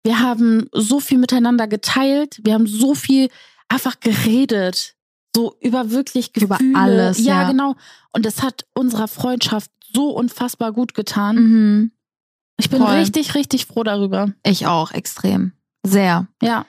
[0.03, 2.39] Wir haben so viel miteinander geteilt.
[2.43, 3.29] Wir haben so viel
[3.69, 4.95] einfach geredet.
[5.39, 6.77] So über wirklich Über Gefühle.
[6.77, 7.47] alles, Ja, ja.
[7.49, 7.75] genau.
[8.11, 11.35] Und das hat unserer Freundschaft so unfassbar gut getan.
[11.37, 11.91] Mhm.
[12.57, 12.95] Ich bin Voll.
[12.95, 14.33] richtig, richtig froh darüber.
[14.43, 15.53] Ich auch, extrem.
[15.85, 16.27] Sehr.
[16.41, 16.65] Ja.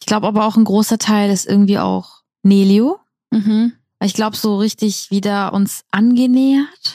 [0.00, 2.98] Ich glaube aber auch ein großer Teil ist irgendwie auch Nelio.
[3.30, 3.74] Mhm.
[4.02, 6.66] Ich glaube, so richtig wieder uns angenähert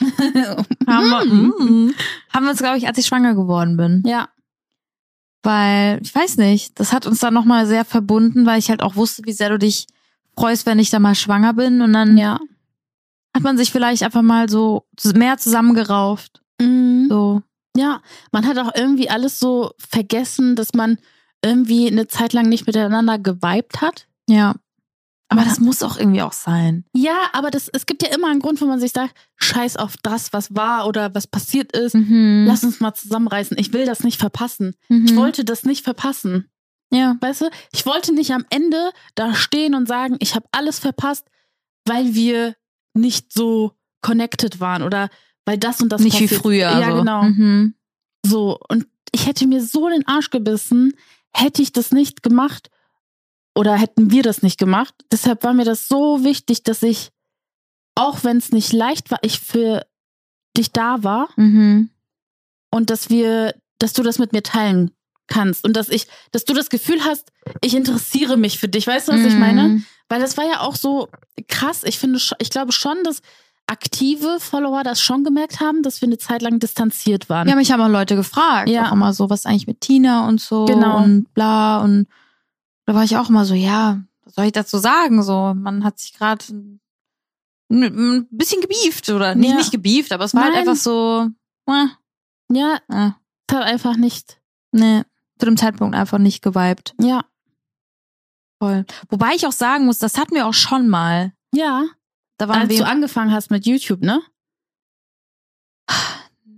[0.88, 1.94] haben wir, mm,
[2.32, 4.02] haben wir uns, glaube ich, als ich schwanger geworden bin.
[4.04, 4.28] Ja.
[5.42, 8.96] Weil, ich weiß nicht, das hat uns dann nochmal sehr verbunden, weil ich halt auch
[8.96, 9.86] wusste, wie sehr du dich
[10.36, 11.80] freust, wenn ich da mal schwanger bin.
[11.82, 12.38] Und dann Ja.
[13.34, 16.40] hat man sich vielleicht einfach mal so mehr zusammengerauft.
[16.60, 17.06] Mhm.
[17.08, 17.42] So.
[17.76, 18.00] Ja,
[18.32, 20.98] man hat auch irgendwie alles so vergessen, dass man
[21.44, 24.06] irgendwie eine Zeit lang nicht miteinander geweibt hat.
[24.28, 24.54] Ja.
[25.32, 26.84] Aber Man das muss auch irgendwie auch sein.
[26.92, 29.94] Ja, aber das, es gibt ja immer einen Grund, wo man sich sagt, scheiß auf
[30.02, 31.94] das, was war oder was passiert ist.
[31.94, 32.46] Mhm.
[32.48, 33.56] Lass uns mal zusammenreißen.
[33.60, 34.74] Ich will das nicht verpassen.
[34.88, 35.04] mhm.
[35.04, 36.50] Ich wollte das nicht verpassen.
[36.92, 37.16] Ja.
[37.20, 41.26] Weißt du, ich wollte nicht am Ende da stehen und sagen, ich habe alles verpasst,
[41.86, 42.56] weil wir
[42.94, 43.72] nicht so
[44.02, 45.08] connected waren oder
[45.44, 46.42] weil das und das Nicht wie passiert.
[46.42, 46.78] früher.
[46.80, 46.96] Ja, so.
[46.98, 47.22] genau.
[47.22, 47.74] Mhm.
[48.26, 50.94] So, und ich hätte mir so den Arsch gebissen,
[51.34, 52.70] hätte ich das nicht gemacht
[53.56, 54.94] oder hätten wir das nicht gemacht.
[55.12, 57.10] Deshalb war mir das so wichtig, dass ich,
[57.94, 59.86] auch wenn es nicht leicht war, ich für
[60.56, 61.90] dich da war Mhm.
[62.72, 64.90] und dass wir, dass du das mit mir teilen
[65.30, 68.86] kannst und dass ich, dass du das Gefühl hast, ich interessiere mich für dich.
[68.86, 69.82] Weißt du, was ich meine?
[70.10, 71.08] Weil das war ja auch so
[71.48, 71.84] krass.
[71.84, 73.22] Ich finde, ich glaube schon, dass
[73.66, 77.48] aktive Follower das schon gemerkt haben, dass wir eine Zeit lang distanziert waren.
[77.48, 78.68] Ja, mich haben auch Leute gefragt.
[78.68, 78.88] Ja.
[78.88, 80.64] Auch immer so, was eigentlich mit Tina und so.
[80.64, 80.98] Genau.
[80.98, 81.78] Und bla.
[81.78, 82.08] Und
[82.86, 85.22] da war ich auch immer so, ja, was soll ich dazu sagen?
[85.22, 86.80] So, man hat sich gerade ein,
[87.70, 89.56] ein bisschen gebieft oder nicht, Ja.
[89.56, 90.68] nicht gebieft, aber es war halt Nein.
[90.68, 91.28] einfach so,
[91.68, 91.86] äh,
[92.52, 93.10] ja, äh,
[93.52, 94.40] hat einfach nicht.
[94.72, 95.02] nee,
[95.40, 96.94] zu dem Zeitpunkt einfach nicht geweibt.
[97.00, 97.24] Ja.
[98.62, 98.84] Voll.
[99.08, 101.32] Wobei ich auch sagen muss, das hatten wir auch schon mal.
[101.54, 101.84] Ja.
[102.38, 102.78] Da waren Als wir.
[102.78, 104.20] du angefangen hast mit YouTube, ne?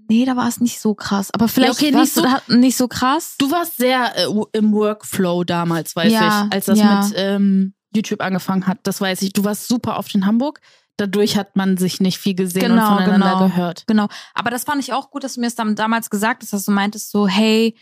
[0.08, 1.30] nee, da war es nicht so krass.
[1.32, 3.36] Aber vielleicht okay, warst nicht du so- da nicht so krass.
[3.38, 7.02] Du warst sehr äh, im Workflow damals, weiß Ja, ich, als das ja.
[7.02, 8.78] mit ähm, YouTube angefangen hat.
[8.82, 9.32] Das weiß ich.
[9.32, 10.60] Du warst super oft in Hamburg.
[10.98, 13.46] Dadurch hat man sich nicht viel gesehen Genau, und voneinander genau.
[13.48, 13.84] gehört.
[13.86, 14.08] Genau.
[14.34, 16.70] Aber das fand ich auch gut, dass du mir es damals gesagt hast, dass du
[16.72, 17.74] meintest so, hey,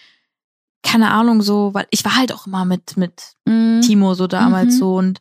[0.82, 3.80] keine Ahnung, so, weil ich war halt auch immer mit, mit Mhm.
[3.82, 4.78] Timo so damals Mhm.
[4.78, 5.20] so und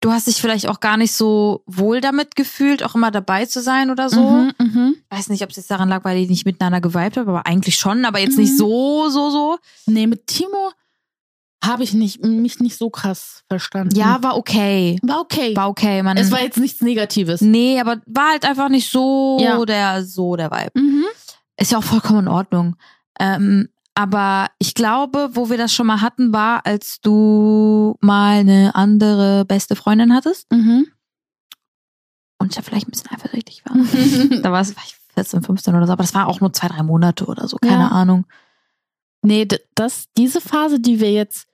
[0.00, 3.60] du hast dich vielleicht auch gar nicht so wohl damit gefühlt, auch immer dabei zu
[3.62, 4.20] sein oder so.
[4.22, 4.96] Mhm, mhm.
[5.10, 7.76] Weiß nicht, ob es jetzt daran lag, weil ich nicht miteinander geweibt habe, aber eigentlich
[7.76, 8.56] schon, aber jetzt nicht Mhm.
[8.58, 9.58] so, so, so.
[9.86, 10.70] Nee, mit Timo
[11.64, 13.96] habe ich nicht, mich nicht so krass verstanden.
[13.96, 14.98] Ja, war okay.
[15.02, 15.56] war okay.
[15.56, 16.02] War okay.
[16.02, 17.40] Man, es war jetzt nichts Negatives.
[17.40, 19.64] nee, aber war halt einfach nicht so Ja.
[19.64, 20.70] der, so der Vibe.
[20.78, 21.04] Mhm.
[21.56, 22.76] Ist ja auch vollkommen in Ordnung.
[23.18, 28.74] Ähm, aber ich glaube, wo wir das schon mal hatten, war, als du mal eine
[28.74, 30.86] andere beste Freundin hattest Mhm.
[32.38, 33.74] und ich da vielleicht ein bisschen eifersüchtig war.
[34.42, 36.68] da war es war ich 14, 15 oder so, aber das war auch nur zwei,
[36.68, 37.88] drei Monate oder so, keine Ja.
[37.88, 38.26] Ahnung.
[39.22, 41.48] nee, das, diese Phase, die wir jetzt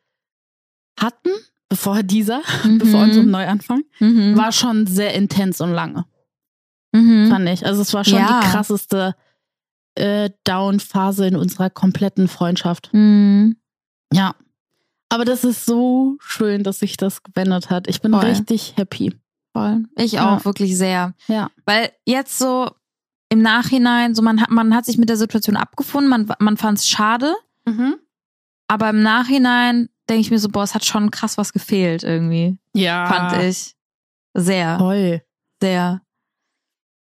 [1.00, 1.30] hatten,
[1.68, 2.78] bevor dieser, Mhm.
[2.78, 4.36] bevor unserem Neuanfang, Mhm.
[4.36, 6.04] war schon sehr intens und lange,
[6.92, 7.28] mhm.
[7.30, 7.64] fand ich.
[7.64, 8.40] Also es war schon Ja.
[8.42, 9.14] die krasseste
[9.94, 12.90] äh, Down-Phase in unserer kompletten Freundschaft.
[12.92, 13.56] Mhm.
[14.12, 14.34] Ja.
[15.08, 17.86] Aber das ist so schön, dass sich das gewendet hat.
[17.88, 18.24] Ich bin Voll.
[18.24, 19.14] richtig happy.
[19.54, 19.84] Voll.
[19.96, 20.34] Ich Ja.
[20.36, 21.14] auch, wirklich sehr.
[21.28, 21.50] Ja.
[21.66, 22.70] Weil jetzt so
[23.28, 26.78] im Nachhinein, so man hat, man hat sich mit der Situation abgefunden, man, man fand
[26.78, 27.34] es schade,
[28.68, 32.58] aber im Nachhinein denke ich mir so, boah, es hat schon krass was gefehlt irgendwie.
[32.74, 33.06] Ja.
[33.06, 33.74] fand ich.
[34.34, 35.22] Sehr, Toll.
[35.62, 36.00] sehr.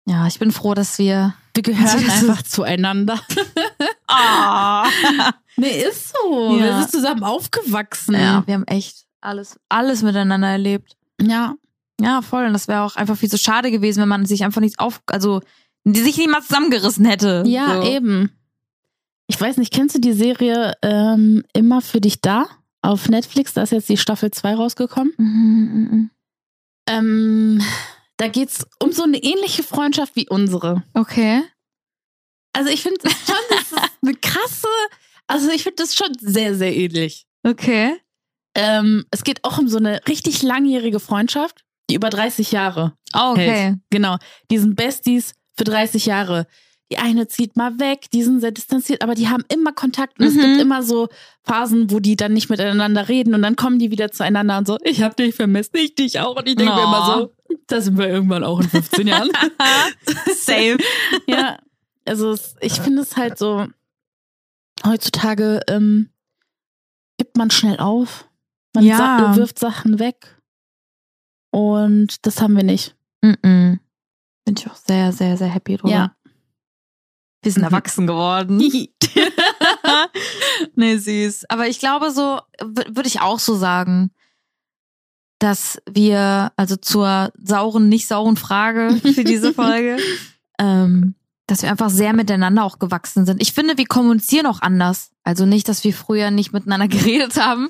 [0.07, 1.35] Ja, ich bin froh, dass wir.
[1.59, 3.21] Wir gehören einfach zueinander.
[4.11, 4.89] Ah.
[5.59, 6.57] Nee, ist so.
[6.57, 6.65] Ja.
[6.65, 8.15] Wir sind zusammen aufgewachsen.
[8.15, 10.97] ja, wir haben echt alles, alles miteinander erlebt.
[11.21, 11.57] Ja.
[12.01, 12.47] Ja, voll.
[12.47, 15.03] Und das wäre auch einfach viel zu schade gewesen, wenn man sich einfach nicht auf,
[15.07, 15.43] also
[15.85, 17.43] die sich nicht mal zusammengerissen hätte.
[17.47, 17.83] Ja, so.
[17.83, 18.31] eben.
[19.27, 22.47] Ich weiß nicht, kennst du die Serie ähm, Immer für dich da?
[22.81, 25.13] Auf Netflix, da ist jetzt die Staffel 2 rausgekommen.
[25.19, 26.11] Mhm, mhm,
[26.89, 27.63] Ähm,
[28.19, 30.83] da geht's um so eine ähnliche Freundschaft wie unsere.
[30.93, 31.43] Okay.
[32.53, 34.69] Also ich finde schon, das ist eine krasse,
[35.27, 37.27] also ich finde das schon sehr, sehr ähnlich.
[37.45, 37.97] Okay.
[38.55, 42.95] Ähm, es geht auch um so eine richtig langjährige Freundschaft, die über 30 Jahre.
[43.15, 43.51] Oh, okay.
[43.51, 43.79] hält.
[43.91, 44.17] Genau.
[44.51, 46.47] Die sind Besties für 30 Jahre.
[46.91, 50.27] Die eine zieht mal weg, die sind sehr distanziert, aber die haben immer Kontakt und
[50.27, 50.41] es Mhm.
[50.41, 51.09] gibt immer so
[51.43, 54.79] Phasen, wo die dann nicht miteinander reden und dann kommen die wieder zueinander und so,
[54.83, 56.37] ich hab dich vermisst, ich dich auch.
[56.37, 56.85] Und ich denke mir Oh.
[56.85, 57.07] immer
[57.51, 59.31] so, da sind wir irgendwann auch in 15 Jahren.
[60.35, 60.79] Same.
[61.27, 61.59] ja,
[62.07, 63.67] also es, ich finde es halt so,
[64.87, 66.09] heutzutage ähm,
[67.19, 68.29] gibt man schnell auf,
[68.75, 69.37] man Ja.
[69.37, 70.41] wirft Sachen weg
[71.51, 72.97] und das haben wir nicht.
[73.23, 73.81] Mhm.
[74.45, 75.93] Bin ich auch sehr, sehr, sehr happy drüber.
[75.93, 76.15] Ja.
[77.43, 77.67] Wir sind Mhm.
[77.69, 78.59] erwachsen geworden.
[80.75, 81.45] nee, süß.
[81.49, 84.11] Aber ich glaube so, würde ich auch so sagen.
[85.41, 89.99] dass wir, also zur sauren, nicht sauren Frage für diese Folge,
[90.59, 91.15] ähm,
[91.47, 93.41] dass wir einfach sehr miteinander auch gewachsen sind.
[93.41, 95.13] Ich finde, wir kommunizieren auch anders.
[95.23, 97.69] Also nicht, dass wir früher nicht miteinander geredet haben.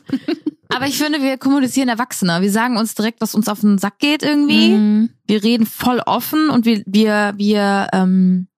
[0.75, 2.41] Aber ich finde, wir kommunizieren erwachsener.
[2.41, 4.71] Wir sagen uns direkt, was uns auf den Sack geht irgendwie.
[4.71, 5.11] Mhm.
[5.27, 8.49] Wir reden voll offen und wir, wir, wir ähm,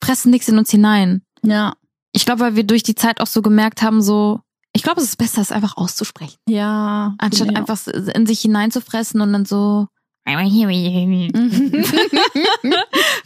[0.00, 1.22] pressen nichts in uns hinein.
[1.42, 1.74] Ja.
[2.12, 4.40] Ich glaube, weil wir durch die Zeit auch so gemerkt haben, so,
[4.72, 6.36] ich glaube, es ist besser, es einfach auszusprechen.
[6.48, 7.14] Ja.
[7.18, 7.56] Anstatt Ja.
[7.58, 9.86] einfach in sich hineinzufressen und dann so,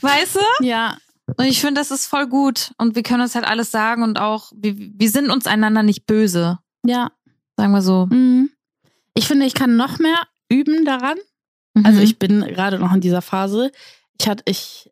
[0.01, 0.65] weißt du?
[0.67, 0.97] Ja.
[1.37, 2.73] Und ich finde, das ist voll gut.
[2.79, 6.07] Und wir können uns halt alles sagen und auch, wir, wir sind uns einander nicht
[6.07, 6.59] böse.
[6.85, 7.11] Ja.
[7.57, 8.07] Sagen wir so.
[8.11, 8.51] Mhm.
[9.15, 11.17] Ich finde, ich kann noch mehr üben daran.
[11.85, 12.05] Also Mhm.
[12.05, 13.71] ich bin gerade noch in dieser Phase.
[14.21, 14.91] Ich hatte, ich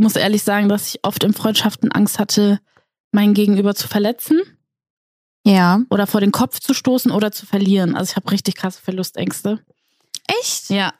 [0.00, 2.60] muss ehrlich sagen, dass ich oft in Freundschaften Angst hatte,
[3.12, 4.40] mein Gegenüber zu verletzen
[5.46, 5.80] Ja.
[5.90, 7.96] oder vor den Kopf zu stoßen oder zu verlieren.
[7.96, 9.60] Also ich habe richtig krasse Verlustängste.
[10.40, 10.70] Echt?
[10.70, 10.92] Ja,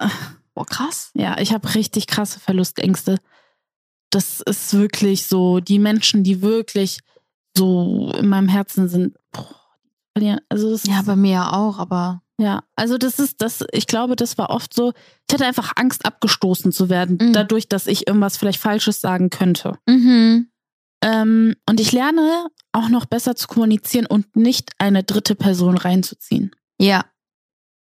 [0.55, 1.11] Boah, krass.
[1.15, 3.19] ja, ich habe richtig krasse Verlustängste.
[4.11, 6.99] Das ist wirklich so, die Menschen, die wirklich
[7.57, 9.55] so in meinem Herzen sind, boah,
[10.13, 10.41] verlieren.
[10.49, 12.23] Also das Ja, bei mir ja auch, aber.
[12.41, 14.95] Ja, also das ist das, ich glaube, das war oft so,
[15.29, 17.33] ich hatte einfach Angst, abgestoßen zu werden, Mhm.
[17.35, 19.79] dadurch, dass ich irgendwas vielleicht Falsches sagen könnte.
[19.87, 20.49] Mhm.
[21.05, 26.51] Ähm, und ich lerne auch noch besser zu kommunizieren und nicht eine dritte Person reinzuziehen.
[26.79, 27.05] Ja.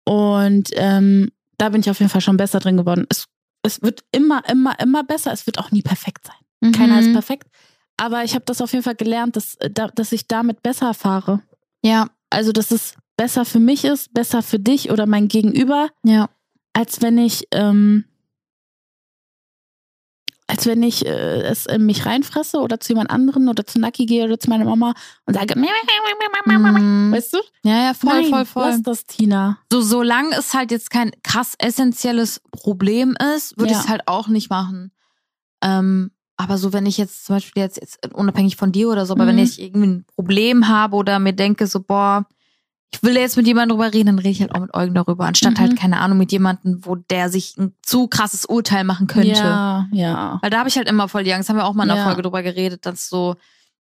[0.04, 3.06] Und ähm, da bin ich auf jeden Fall schon besser drin geworden.
[3.08, 3.26] Es,
[3.62, 5.32] es wird immer, immer, immer besser.
[5.32, 6.72] Es wird auch nie perfekt sein.
[6.72, 7.12] Keiner ist Mhm.
[7.14, 7.48] perfekt.
[7.96, 10.94] Aber ich habe das auf jeden Fall gelernt, dass, äh, da- dass ich damit besser
[10.94, 11.42] fahre.
[11.82, 16.28] Ja, Also, dass es besser für mich ist, besser für dich oder mein Gegenüber, ja.
[16.72, 18.04] als wenn ich, ähm,
[20.48, 24.06] als wenn ich äh, es in mich reinfresse oder zu jemand anderen oder zu Naki
[24.06, 27.12] gehe oder zu meiner Mama und sage, Mhm.
[27.12, 27.38] weißt du?
[27.64, 28.62] Ja, ja, voll, Nein, voll, voll.
[28.62, 29.58] Lass das, Tina.
[29.72, 33.78] So, solange es halt jetzt kein krass essentielles Problem ist, würde Ja.
[33.78, 34.92] ich es halt auch nicht machen.
[35.62, 39.14] Ähm, aber so, wenn ich jetzt zum Beispiel jetzt, jetzt unabhängig von dir oder so,
[39.14, 39.42] aber wenn Mhm.
[39.42, 42.26] ich irgendwie ein Problem habe oder mir denke, so, boah,
[42.92, 45.26] ich will jetzt mit jemandem drüber reden, dann rede ich halt auch mit Eugen darüber,
[45.26, 45.58] anstatt Mhm.
[45.58, 49.28] halt, keine Ahnung, mit jemandem, wo der sich ein zu krasses Urteil machen könnte.
[49.42, 50.38] Ja, ja.
[50.40, 52.00] Weil da habe ich halt immer voll die Angst, haben wir auch mal in einer
[52.00, 52.06] Ja.
[52.06, 53.34] Folge drüber geredet, dass so,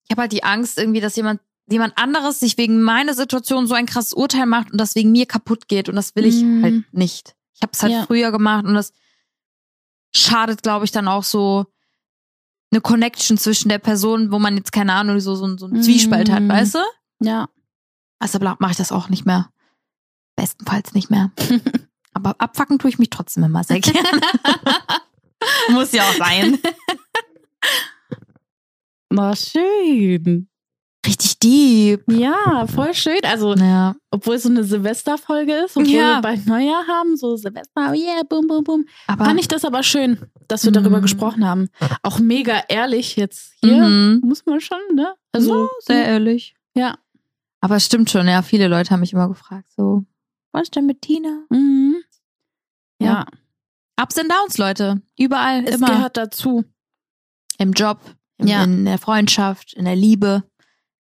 [0.04, 3.74] ich habe halt die Angst irgendwie, dass jemand, jemand anderes sich wegen meiner Situation so
[3.74, 6.62] ein krasses Urteil macht und das wegen mir kaputt geht und das will ich Mhm.
[6.62, 7.34] halt nicht.
[7.54, 8.02] Ich habe es halt Ja.
[8.04, 8.92] früher gemacht und das
[10.14, 11.66] schadet, glaube ich, dann auch so
[12.70, 16.30] eine Connection zwischen der Person, wo man jetzt keine Ahnung, so, so, so einen Zwiespalt
[16.30, 16.48] hat, Mhm.
[16.48, 16.78] weißt du?
[17.20, 17.48] Ja.
[18.24, 19.50] Also mache ich das auch nicht mehr.
[20.34, 21.30] Bestenfalls nicht mehr.
[22.14, 24.20] Aber abfacken tue ich mich trotzdem immer sehr gerne.
[25.68, 26.58] Muss ja auch sein.
[29.10, 30.48] Na, schön.
[31.06, 32.02] Richtig deep.
[32.10, 33.20] Ja, voll schön.
[33.24, 33.94] Also, Ja.
[34.10, 36.16] obwohl es so eine Silvesterfolge ist, obwohl Ja.
[36.16, 38.86] wir bald Neujahr haben, so Silvester, yeah, boom, boom, boom.
[39.06, 41.02] Aber Fand ich das aber schön, dass wir darüber Mhm.
[41.02, 41.68] gesprochen haben.
[42.02, 43.82] Auch mega ehrlich jetzt hier.
[43.86, 44.22] Mhm.
[44.24, 45.12] Muss man schon, ne?
[45.32, 46.54] Also, sehr ehrlich.
[46.74, 46.96] ja.
[47.64, 48.42] Aber es stimmt schon, ja.
[48.42, 50.04] Viele Leute haben mich immer gefragt, so,
[50.52, 51.44] was ist denn mit Tina?
[51.48, 51.96] Mhm.
[53.00, 53.26] Ja, Ja.
[54.02, 55.00] Ups and Downs, Leute.
[55.18, 55.86] Überall, es immer.
[55.86, 56.64] gehört dazu.
[57.58, 58.00] Im Job,
[58.38, 58.64] im, Ja.
[58.64, 60.42] in der Freundschaft, in der Liebe.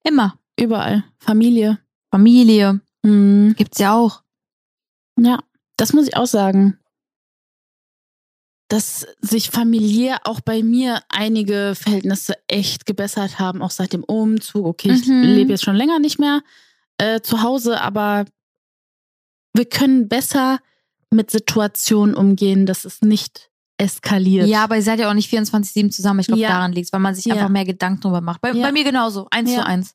[0.02, 0.38] Immer.
[0.58, 1.04] Überall.
[1.18, 1.78] Familie.
[2.10, 2.80] Familie.
[3.02, 3.54] Mhm.
[3.56, 4.22] Gibt's ja auch.
[5.18, 5.38] Ja,
[5.78, 6.78] das muss ich auch sagen.
[8.70, 14.64] Dass sich familiär auch bei mir einige Verhältnisse echt gebessert haben, auch seit dem Umzug.
[14.64, 15.22] Okay, ich Mhm.
[15.22, 16.40] lebe jetzt schon länger nicht mehr
[16.98, 18.24] äh, zu Hause, aber
[19.54, 20.58] wir können besser
[21.10, 24.46] mit Situationen umgehen, dass es nicht eskaliert.
[24.46, 26.20] Ja, aber ihr seid ja auch nicht 24-7 zusammen.
[26.20, 26.50] Ich glaube, Ja.
[26.50, 27.34] daran liegt's, weil man sich Ja.
[27.34, 28.40] einfach mehr Gedanken drüber macht.
[28.42, 28.62] Bei, Ja.
[28.66, 29.26] bei mir genauso.
[29.30, 29.94] Eins zu eins.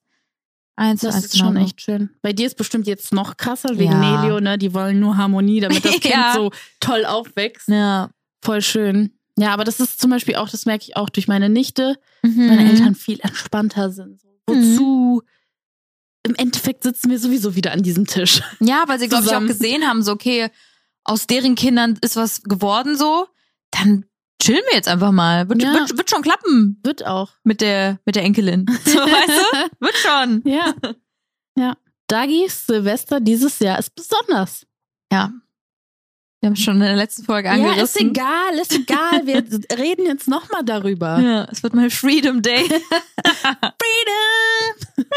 [0.76, 1.26] Eins zu das eins.
[1.28, 2.10] ist schon echt schön.
[2.22, 4.20] Bei dir ist bestimmt jetzt noch krasser wegen Ja.
[4.24, 4.58] Nelio, ne?
[4.58, 7.70] Die wollen nur Harmonie, damit das Kind so toll aufwächst.
[7.70, 8.10] Ja.
[8.46, 9.12] Voll schön.
[9.38, 12.48] Ja, aber das ist zum Beispiel auch, das merke ich auch durch meine Nichte, Mhm.
[12.48, 14.22] meine Eltern viel entspannter sind.
[14.22, 15.22] So, Wozu?
[16.24, 18.42] Im Endeffekt sitzen wir sowieso wieder an diesem Tisch.
[18.60, 20.50] Ja, weil sie, glaube ich, auch gesehen haben, so, okay,
[21.04, 23.28] aus deren Kindern ist was geworden so,
[23.72, 24.06] dann
[24.42, 25.48] chillen wir jetzt einfach mal.
[25.50, 25.74] Wird, Ja.
[25.74, 27.34] wird, wird schon klappen Wird auch.
[27.44, 28.66] mit der, mit der Enkelin.
[28.86, 29.86] So, weißt du?
[29.86, 30.42] Wird schon.
[30.46, 30.74] Ja.
[31.58, 31.78] ja.
[32.08, 34.66] Dagis Silvester dieses Jahr ist besonders.
[35.12, 35.32] Ja.
[36.46, 37.62] Wir haben schon in der letzten Folge Ja, ist
[37.98, 38.10] angerissen.
[38.12, 39.26] egal, ist egal.
[39.26, 39.38] Wir
[39.80, 41.20] reden jetzt nochmal darüber.
[41.20, 42.64] Ja, es wird mal Freedom Day.
[45.00, 45.16] Freedom!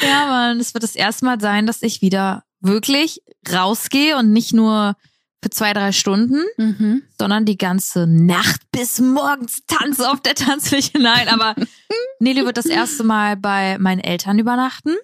[0.00, 3.20] ja, Mann, es wird das erste Mal sein, dass ich wieder wirklich
[3.52, 4.96] rausgehe und nicht nur
[5.42, 7.02] für zwei, drei Stunden, Mhm.
[7.18, 10.98] sondern die ganze Nacht bis morgens tanze auf der Tanzfläche.
[10.98, 11.54] Nein, aber
[12.20, 14.94] Nelly wird das erste Mal bei meinen Eltern übernachten.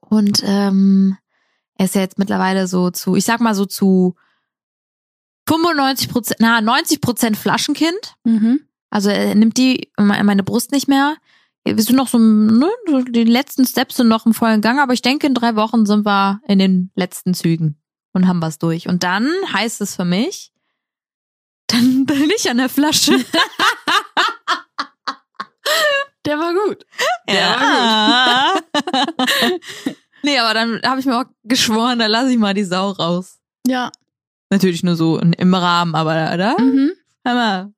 [0.00, 1.16] Und ähm,
[1.82, 4.14] er ist ja jetzt mittlerweile so zu, ich sag mal so zu
[5.48, 8.14] 95 Prozent, na 90 Prozent Flaschenkind.
[8.22, 8.60] Mhm.
[8.88, 11.16] Also er nimmt die meine Brust nicht mehr.
[11.64, 12.70] Wir sind noch so, ne,
[13.08, 16.06] die letzten Steps sind noch im vollen Gang, aber ich denke, in drei Wochen sind
[16.06, 18.86] wir in den letzten Zügen und haben was durch.
[18.86, 20.52] Und dann heißt es für mich,
[21.66, 23.18] dann bin ich an der Flasche.
[26.24, 26.86] Der war gut.
[27.28, 28.54] Ja.
[30.22, 33.38] nee, aber dann habe ich mir auch geschworen, da lasse ich mal die Sau raus.
[33.66, 33.90] Ja.
[34.50, 36.92] Natürlich nur so im Rahmen, aber da, Mhm.
[37.24, 37.72] hör mal,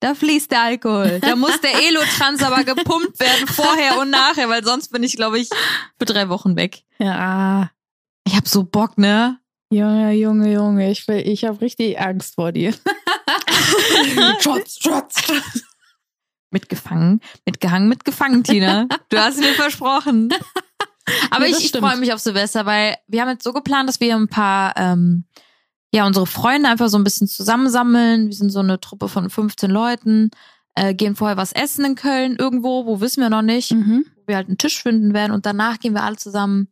[0.00, 1.20] da fließt der Alkohol.
[1.20, 5.38] Da muss der Elotrans aber gepumpt werden, vorher und nachher, weil sonst bin ich, glaube
[5.38, 5.48] ich,
[5.98, 6.82] für drei Wochen weg.
[6.98, 7.70] Ja.
[8.26, 9.38] Ich hab so Bock, ne?
[9.72, 12.74] Junge, Junge, Junge, ich, will- ich habe richtig Angst vor dir.
[14.40, 15.14] Schutz, Schutz.
[16.50, 18.86] Mitgefangen, mitgehangen, mitgefangen, Tina.
[19.08, 20.32] Du hast mir versprochen.
[21.30, 24.00] Aber Ja, ich, ich freue mich auf Silvester, weil wir haben jetzt so geplant, dass
[24.00, 25.24] wir ein paar, ähm,
[25.92, 28.26] ja, unsere Freunde einfach so ein bisschen zusammensammeln.
[28.26, 30.30] Wir sind so eine Truppe von 15 Leuten,
[30.74, 34.04] äh, gehen vorher was essen in Köln irgendwo, wo wissen wir noch nicht, Mhm.
[34.16, 36.68] wo wir halt einen Tisch finden werden und danach gehen wir alle zusammen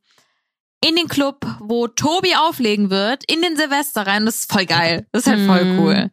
[0.84, 4.26] in den Club, wo Tobi auflegen wird, in den Silvester rein.
[4.26, 5.06] Das ist voll geil.
[5.12, 5.78] Das ist halt voll Mhm.
[5.78, 6.10] cool.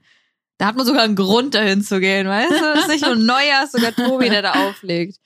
[0.59, 2.61] Da hat man sogar einen Grund, dahin zu gehen, weißt du?
[2.75, 5.17] Das ist nicht nur Neujahr, ist sogar Tobi, der da auflegt.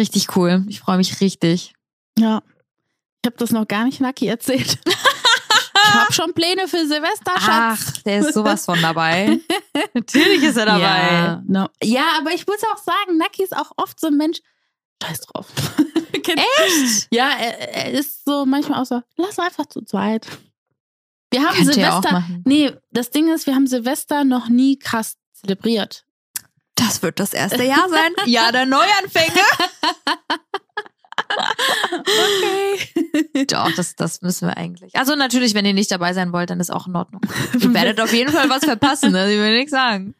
[0.00, 0.64] Richtig cool.
[0.68, 1.74] Ich freue mich richtig.
[2.18, 2.42] Ja.
[3.22, 4.78] Ich habe das noch gar nicht Naki erzählt.
[4.86, 7.94] ich habe schon Pläne für Silvester, Schatz.
[7.96, 9.40] Ach, der ist sowas von dabei.
[9.94, 10.80] Natürlich ist er dabei.
[10.80, 11.68] Ja, no.
[11.82, 14.38] ja, aber ich muss auch sagen, Naki ist auch oft so ein Mensch.
[15.02, 15.46] Scheiß drauf.
[16.12, 17.08] Echt?
[17.10, 20.26] Ja, er, er ist so manchmal auch so, lass einfach zu zweit.
[21.30, 22.24] Wir haben Könnt Silvester.
[22.44, 26.04] Nee, das Ding ist, wir haben Silvester noch nie krass zelebriert.
[26.76, 28.12] Das wird das erste Jahr sein.
[28.26, 29.40] Ja, der Neuanfänge.
[32.06, 33.46] Okay.
[33.50, 34.94] Doch, das, das müssen wir eigentlich.
[34.96, 37.20] Also natürlich, wenn ihr nicht dabei sein wollt, dann ist auch in Ordnung.
[37.54, 39.32] Ihr werdet auf jeden Fall was verpassen, ne?
[39.32, 40.14] ich will nichts sagen.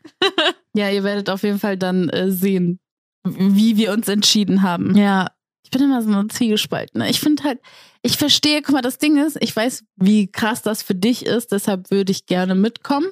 [0.74, 2.80] ja, ihr werdet auf jeden Fall dann äh, sehen,
[3.24, 4.96] wie wir uns entschieden haben.
[4.96, 5.28] Ja.
[5.62, 7.00] Ich bin immer so eine Zwiegespalten.
[7.02, 7.58] Ich finde halt,
[8.00, 11.50] ich verstehe, guck mal, das Ding ist, ich weiß, wie krass das für dich ist,
[11.50, 13.08] deshalb würde ich gerne mitkommen.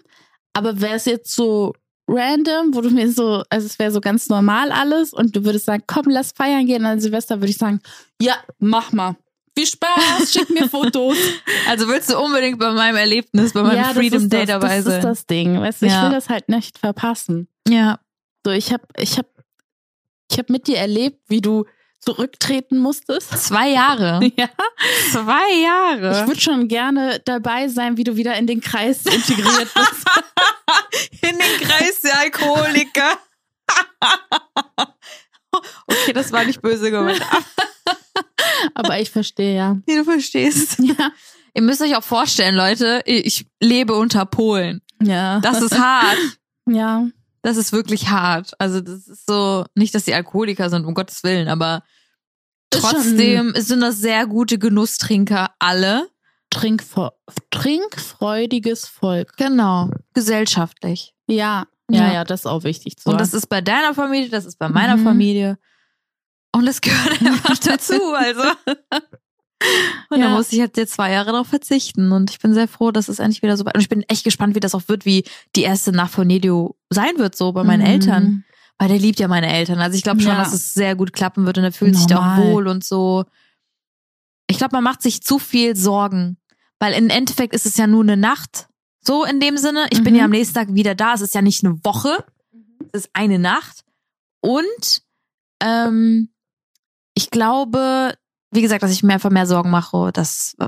[0.52, 1.74] Aber wäre es jetzt so
[2.06, 5.64] random, wo du mir so, also es wäre so ganz normal alles und du würdest
[5.66, 7.80] sagen, komm, lass feiern gehen an Silvester, würde ich sagen,
[8.20, 9.16] ja, mach mal.
[9.56, 11.16] Viel Spaß, schick mir Fotos.
[11.68, 14.76] Also willst du unbedingt bei meinem Erlebnis, bei meinem ja, das Freedom Day das, dabei
[14.76, 14.98] das sein?
[14.98, 15.60] ist das Ding.
[15.60, 16.04] Weißt du, ich Ja.
[16.04, 17.48] will das halt nicht verpassen.
[17.68, 18.00] Ja.
[18.44, 19.26] So, ich habe ich hab,
[20.30, 21.64] ich hab mit dir erlebt, wie du
[22.00, 23.30] zurücktreten musstest.
[23.30, 24.20] Zwei Jahre.
[24.36, 24.48] Ja.
[25.12, 26.26] Zwei Ich Jahre.
[26.26, 30.04] würde schon gerne dabei sein, wie du wieder in den Kreis integriert bist.
[31.22, 33.18] In den Kreis der Alkoholiker.
[35.86, 37.20] okay, das war nicht böse gemeint.
[38.74, 39.78] Aber ich verstehe ja.
[39.86, 40.78] Wie du verstehst.
[40.84, 41.10] Ja.
[41.56, 44.82] Ihr müsst euch auch vorstellen, Leute, ich lebe unter Polen.
[45.00, 45.38] Ja.
[45.38, 46.18] Das ist hart.
[46.68, 47.06] ja.
[47.42, 48.52] Das ist wirklich hart.
[48.58, 51.84] Also das ist so, nicht, dass die Alkoholiker sind, um Gottes Willen, aber
[52.70, 56.08] trotzdem sind das sehr gute Genusstrinker alle.
[56.54, 57.12] Trinkfre
[57.50, 59.36] trinkfreudiges Volk.
[59.36, 59.90] Genau.
[60.14, 61.14] Gesellschaftlich.
[61.26, 61.66] Ja.
[61.90, 62.24] Ja, Ja.
[62.24, 63.18] das ist auch wichtig zu Und sagen.
[63.18, 65.04] das ist bei deiner Familie, das ist bei meiner Mhm.
[65.04, 65.58] Familie.
[66.52, 68.42] Und es gehört einfach dazu, also.
[70.10, 70.28] Und da Ja.
[70.30, 72.12] muss ich jetzt jetzt zwei Jahre darauf verzichten.
[72.12, 73.74] Und ich bin sehr froh, dass es endlich wieder so weit.
[73.74, 75.24] Und ich bin echt gespannt, wie das auch wird, wie
[75.56, 77.86] die erste Nacht von Nelio sein wird, so bei meinen Mhm.
[77.88, 78.44] Eltern.
[78.78, 79.78] Weil der liebt ja meine Eltern.
[79.80, 80.38] Also ich glaube schon, Ja.
[80.38, 82.52] dass es sehr gut klappen wird und er fühlt sich da auch Normal.
[82.52, 83.24] wohl und so.
[84.48, 86.36] Ich glaube, man macht sich zu viel Sorgen.
[86.84, 88.68] Weil im Endeffekt ist es ja nur eine Nacht.
[89.00, 89.86] So in dem Sinne.
[89.90, 90.18] Ich bin Mhm.
[90.18, 91.14] ja am nächsten Tag wieder da.
[91.14, 92.24] Es ist ja nicht eine Woche.
[92.92, 93.84] Es ist eine Nacht.
[94.42, 95.02] Und
[95.62, 96.28] ähm,
[97.14, 98.14] ich glaube,
[98.50, 100.66] wie gesagt, dass ich mir einfach mehr Sorgen mache, dass, äh,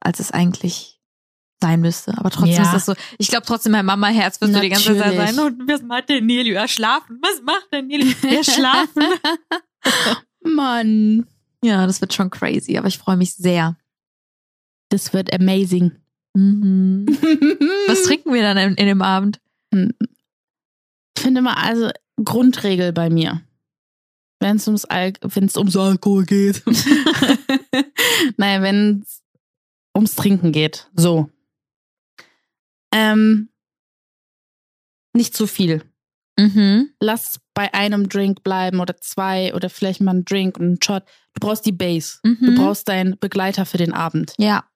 [0.00, 1.00] als es eigentlich
[1.62, 2.18] sein müsste.
[2.18, 2.62] Aber trotzdem Ja.
[2.62, 2.94] ist das so.
[3.18, 5.38] Ich glaube trotzdem, mein Mama-Herz wird so die ganze Zeit sein.
[5.38, 6.50] Und was macht der Nelly?
[6.52, 7.20] Er schlafen.
[7.22, 8.12] Was macht der Nelly?
[8.24, 9.04] Er schlafen.
[10.42, 11.26] Mann.
[11.62, 13.76] ja, das wird schon crazy, aber ich freue mich sehr.
[14.94, 15.90] Das wird amazing.
[16.34, 17.04] Mhm.
[17.88, 19.40] Was trinken wir dann in, in dem Abend?
[19.72, 19.88] Ich
[21.18, 21.90] finde mal, also
[22.22, 23.42] Grundregel bei mir.
[24.38, 26.62] Wenn es ums, Al wenn's ums Alkohol geht.
[28.36, 29.20] naja, wenn es
[29.96, 30.88] ums Trinken geht.
[30.94, 31.28] So.
[32.92, 33.48] Ähm,
[35.12, 35.82] nicht zu viel.
[36.38, 36.90] Mhm.
[37.00, 41.02] Lass bei einem Drink bleiben oder zwei oder vielleicht mal einen Drink und einen Shot.
[41.32, 42.18] Du brauchst die Base.
[42.22, 42.38] Mhm.
[42.40, 44.34] Du brauchst deinen Begleiter für den Abend.
[44.38, 44.68] Ja.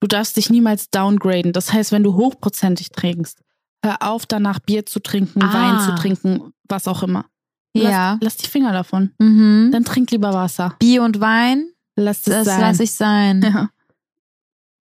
[0.00, 1.52] Du darfst dich niemals downgraden.
[1.52, 3.40] Das heißt, wenn du hochprozentig trinkst,
[3.84, 5.52] hör auf, danach Bier zu trinken, Ah.
[5.52, 7.26] Wein zu trinken, was auch immer.
[7.74, 8.18] Lass, Ja.
[8.20, 9.12] lass die Finger davon.
[9.18, 9.70] Mhm.
[9.72, 10.74] Dann trink lieber Wasser.
[10.78, 12.60] Bier und Wein, Lass es das sein.
[12.60, 13.42] lasse ich sein.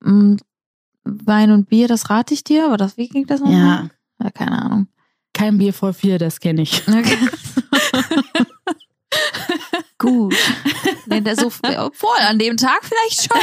[0.04, 0.10] Ja.
[0.12, 0.38] mm,
[1.04, 3.58] Wein und Bier, das rate ich dir, aber das, wie ging das nochmal?
[3.58, 3.90] Ja,
[4.24, 4.30] ja.
[4.32, 4.88] Keine Ahnung.
[5.34, 6.84] kein Bier vor vier, das kenne ich.
[6.88, 7.18] Okay.
[10.00, 10.36] Gut.
[11.08, 13.42] Nee, so, obwohl, an dem Tag vielleicht schon.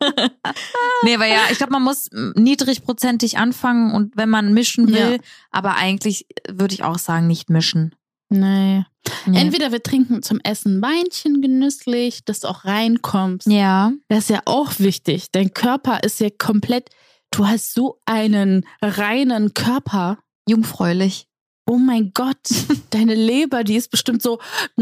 [1.04, 5.18] nee, aber ja, ich glaube, man muss niedrigprozentig anfangen und wenn man mischen will, Ja.
[5.50, 7.94] aber eigentlich würde ich auch sagen, nicht mischen.
[8.28, 8.84] Nee.
[9.26, 9.40] Nee.
[9.40, 13.46] Entweder wir trinken zum Essen Weinchen genüsslich, dass du auch reinkommst.
[13.46, 13.92] ja.
[14.08, 15.26] Das ist ja auch wichtig.
[15.32, 16.88] Dein Körper ist ja komplett,
[17.32, 20.18] du hast so einen reinen Körper.
[20.48, 21.26] Jungfräulich.
[21.66, 22.36] Oh mein Gott,
[22.90, 24.40] deine Leber, die ist bestimmt so,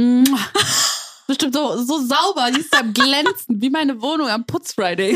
[1.31, 5.13] bestimmt so, so sauber, die ist am glänzen, wie meine Wohnung am Putzfriday.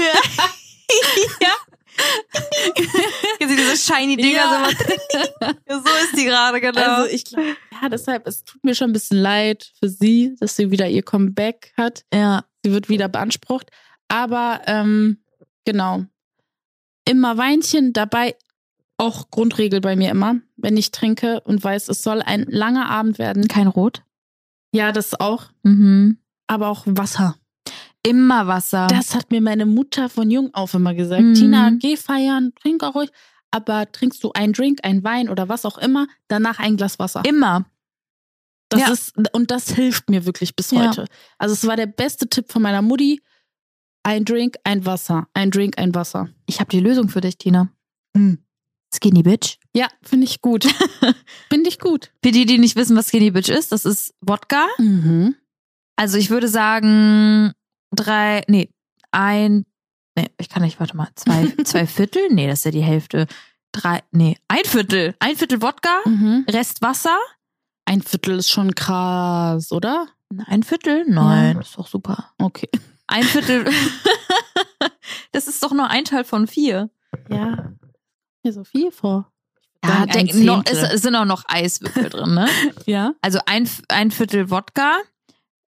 [1.40, 1.52] ja.
[3.40, 4.68] Jetzt diese shiny Dinger Ja.
[4.68, 6.80] so, ja, so ist die gerade, genau.
[6.80, 10.56] Also ich glaube, ja, deshalb, es tut mir schon ein bisschen leid für sie, dass
[10.56, 12.04] sie wieder ihr Comeback hat.
[12.12, 12.44] ja.
[12.64, 13.68] Sie wird wieder beansprucht.
[14.08, 15.22] Aber ähm,
[15.66, 16.04] genau.
[17.06, 18.36] Immer Weinchen dabei.
[18.96, 23.18] Auch Grundregel bei mir immer, wenn ich trinke und weiß, es soll ein langer Abend
[23.18, 23.48] werden.
[23.48, 24.02] Kein Rot.
[24.74, 25.46] Ja, das auch.
[25.62, 26.18] Mhm.
[26.46, 27.36] Aber auch Wasser.
[28.06, 28.86] Immer Wasser.
[28.88, 31.22] Das hat mir meine Mutter von jung auf immer gesagt.
[31.22, 31.34] Mhm.
[31.34, 33.10] Tina, geh feiern, trink auch ruhig.
[33.50, 37.22] Aber trinkst du einen Drink, einen Wein oder was auch immer, danach ein Glas Wasser.
[37.24, 37.64] Immer.
[38.68, 38.88] Das Ja.
[38.92, 40.88] ist, und das hilft mir wirklich bis Ja.
[40.88, 41.06] heute.
[41.38, 43.22] Also es war der beste Tipp von meiner Mutti.
[44.02, 45.28] Ein Drink, ein Wasser.
[45.32, 46.28] Ein Drink, ein Wasser.
[46.46, 47.68] Ich habe die Lösung für dich, Tina.
[48.16, 48.38] Hm.
[48.92, 49.56] Skinny Bitch.
[49.76, 50.64] Ja, finde ich gut.
[51.50, 52.12] finde ich gut.
[52.24, 54.66] Für die, die nicht wissen, was Skinny Bitch ist, das ist Wodka.
[54.78, 55.34] Mhm.
[55.96, 57.52] Also ich würde sagen,
[57.90, 58.70] drei, nee,
[59.10, 59.64] ein,
[60.16, 62.22] nee, ich kann nicht, warte mal, zwei, zwei Viertel?
[62.30, 63.26] Nee, das ist ja die Hälfte.
[63.72, 65.14] Drei, nee, ein Viertel.
[65.18, 66.46] Ein Viertel Wodka, Mhm.
[66.48, 67.18] Rest Wasser.
[67.84, 70.06] Ein Viertel ist schon krass, oder?
[70.46, 71.04] Ein Viertel?
[71.08, 71.60] Nein, Ja.
[71.60, 72.32] ist doch super.
[72.38, 72.68] Okay.
[73.08, 73.64] Ein Viertel.
[75.32, 76.90] das ist doch nur ein Teil von vier.
[77.28, 77.72] Ja.
[78.42, 79.30] Mir so viel vor.
[79.88, 82.48] Ja, ein denk, noch, es, es sind auch noch Eiswürfel drin, ne?
[82.86, 83.14] Ja.
[83.22, 84.96] Also ein, ein Viertel Wodka,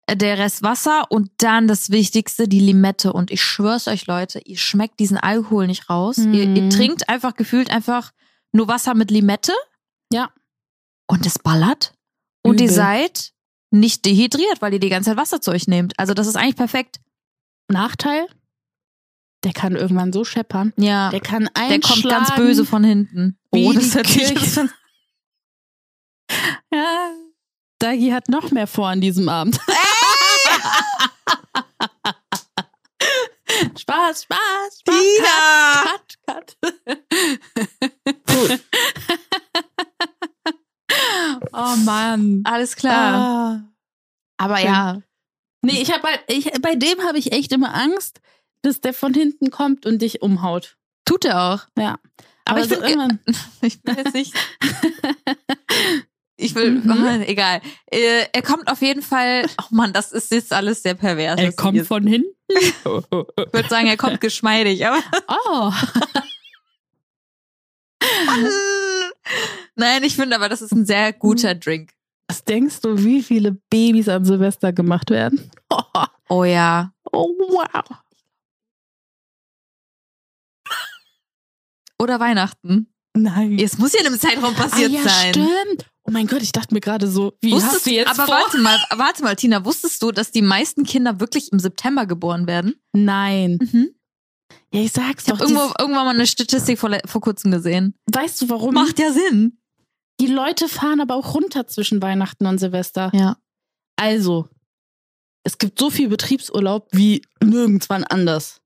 [0.07, 3.13] äh, der Rest Wasser und dann das Wichtigste, die Limette.
[3.13, 6.17] Und ich schwör's euch, Leute, ihr schmeckt diesen Alkohol nicht raus.
[6.17, 6.69] Ihr, ihr Mhm.
[6.69, 8.11] trinkt einfach gefühlt einfach
[8.51, 9.53] nur Wasser mit Limette.
[10.11, 10.29] Ja.
[11.07, 11.93] Und es ballert.
[12.43, 13.31] Und ihr seid
[13.69, 15.97] nicht dehydriert, weil ihr die ganze Zeit Wasser zu euch nehmt.
[15.99, 16.99] Also das ist eigentlich perfekt.
[17.69, 18.25] Nachteil?
[19.43, 20.73] Der kann irgendwann so scheppern.
[20.77, 21.09] Ja.
[21.09, 21.81] Der kann Der einschlagen.
[21.81, 23.37] kommt ganz böse von hinten.
[23.53, 24.71] Wie Oh, das jetzt an-
[26.73, 27.11] Ja.
[27.79, 29.59] Dagi hat noch mehr vor an diesem Abend.
[33.77, 34.83] Spaß, Spaß, Spaß.
[34.85, 35.83] Tina!
[35.83, 36.57] Cut, cut,
[38.25, 38.61] cut.
[41.53, 42.41] oh Mann.
[42.45, 43.13] Alles klar.
[43.15, 43.63] Ah.
[44.37, 45.01] Aber ja,
[45.63, 48.19] Nee, ich habe halt, ich, bei dem habe ich echt immer Angst,
[48.63, 50.77] dass der von hinten kommt und dich umhaut.
[51.05, 51.67] tut er auch.
[51.77, 51.99] Ja.
[52.45, 53.19] Aber ich so irgendwann.
[53.61, 54.33] Ich will jetzt nicht.
[56.37, 57.21] Ich will, Mhm.
[57.27, 57.61] egal.
[57.85, 59.45] Äh, er kommt auf jeden Fall.
[59.61, 61.39] Oh Mann, das ist jetzt alles sehr pervers.
[61.39, 62.29] er kommt ich von hinten.
[62.47, 64.99] Ich würde sagen, er kommt geschmeidig, aber.
[65.27, 65.71] Oh.
[69.75, 71.91] Nein, ich finde aber, das ist ein sehr guter Drink.
[72.27, 75.51] Was denkst du, wie viele Babys an Silvester gemacht werden?
[76.29, 76.93] Oh ja.
[77.11, 77.83] Oh, wow.
[82.01, 82.87] Oder Weihnachten.
[83.15, 83.59] Nein.
[83.59, 85.33] Es muss ja in einem Zeitraum passiert ah, ja, sein.
[85.33, 85.91] stimmt.
[86.03, 88.35] Oh mein Gott, ich dachte mir gerade so, wie hast Wusstest, du jetzt aber vor?
[88.35, 92.47] warte mal, warte mal, Tina, wusstest du, dass die meisten Kinder wirklich im September geboren
[92.47, 92.75] werden?
[92.93, 93.59] Nein.
[93.61, 93.91] Mhm.
[94.73, 95.49] Ja, ich sag's Ich habe doch.
[95.49, 97.93] irgendwo, irgendwann mal eine Statistik vor, vor kurzem gesehen.
[98.11, 98.73] weißt du warum?
[98.73, 99.59] Macht ja Sinn.
[100.19, 103.11] Die Leute fahren aber auch runter zwischen Weihnachten und Silvester.
[103.13, 103.37] Ja.
[103.97, 104.47] Also,
[105.43, 108.60] es gibt so viel Betriebsurlaub wie nirgendwann anders.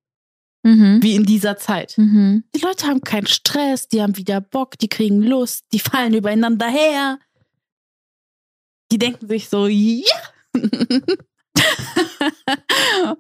[0.66, 1.04] Mhm.
[1.04, 1.94] Wie in dieser Zeit.
[1.96, 2.44] Mhm.
[2.56, 6.68] Die Leute haben keinen Stress, die haben wieder Bock, die kriegen Lust, die fallen übereinander
[6.68, 7.20] her.
[8.92, 10.04] Die denken sich so, ja.
[10.56, 10.62] oh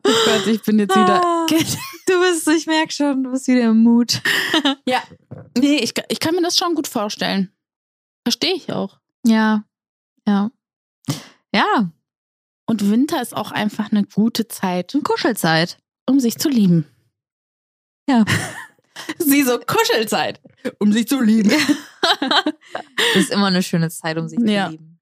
[0.03, 1.23] Gott, ich bin jetzt wieder.
[1.23, 1.45] Ah,
[2.07, 4.21] du bist, ich merke schon, du bist wieder im Mut.
[5.57, 7.49] Nee, ich, ich kann mir das schon gut vorstellen.
[8.25, 8.99] Verstehe ich auch.
[9.25, 9.63] Ja.
[10.27, 10.51] Ja.
[11.53, 11.91] Ja,
[12.65, 15.77] Und Winter ist auch einfach eine gute Zeit, und Kuschelzeit.
[16.09, 16.85] um sich zu lieben.
[18.09, 18.23] Ja.
[19.19, 20.39] Sie so Kuschelzeit,
[20.79, 21.51] um sich zu lieben.
[21.51, 24.65] Das ist immer eine schöne Zeit, um sich Ja.
[24.67, 24.99] zu lieben.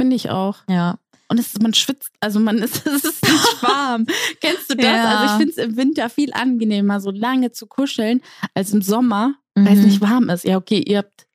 [0.00, 0.58] Finde ich auch.
[0.68, 0.98] Ja.
[1.28, 4.06] Und es, man schwitzt, also man ist, es ist nicht warm.
[4.40, 4.86] Kennst du das?
[4.86, 5.04] Ja.
[5.18, 8.22] Also ich finde es im Winter viel angenehmer, so lange zu kuscheln,
[8.54, 9.66] als im Sommer, Mhm.
[9.66, 10.44] weil es nicht warm ist.
[10.44, 11.26] Ja, okay, ihr habt,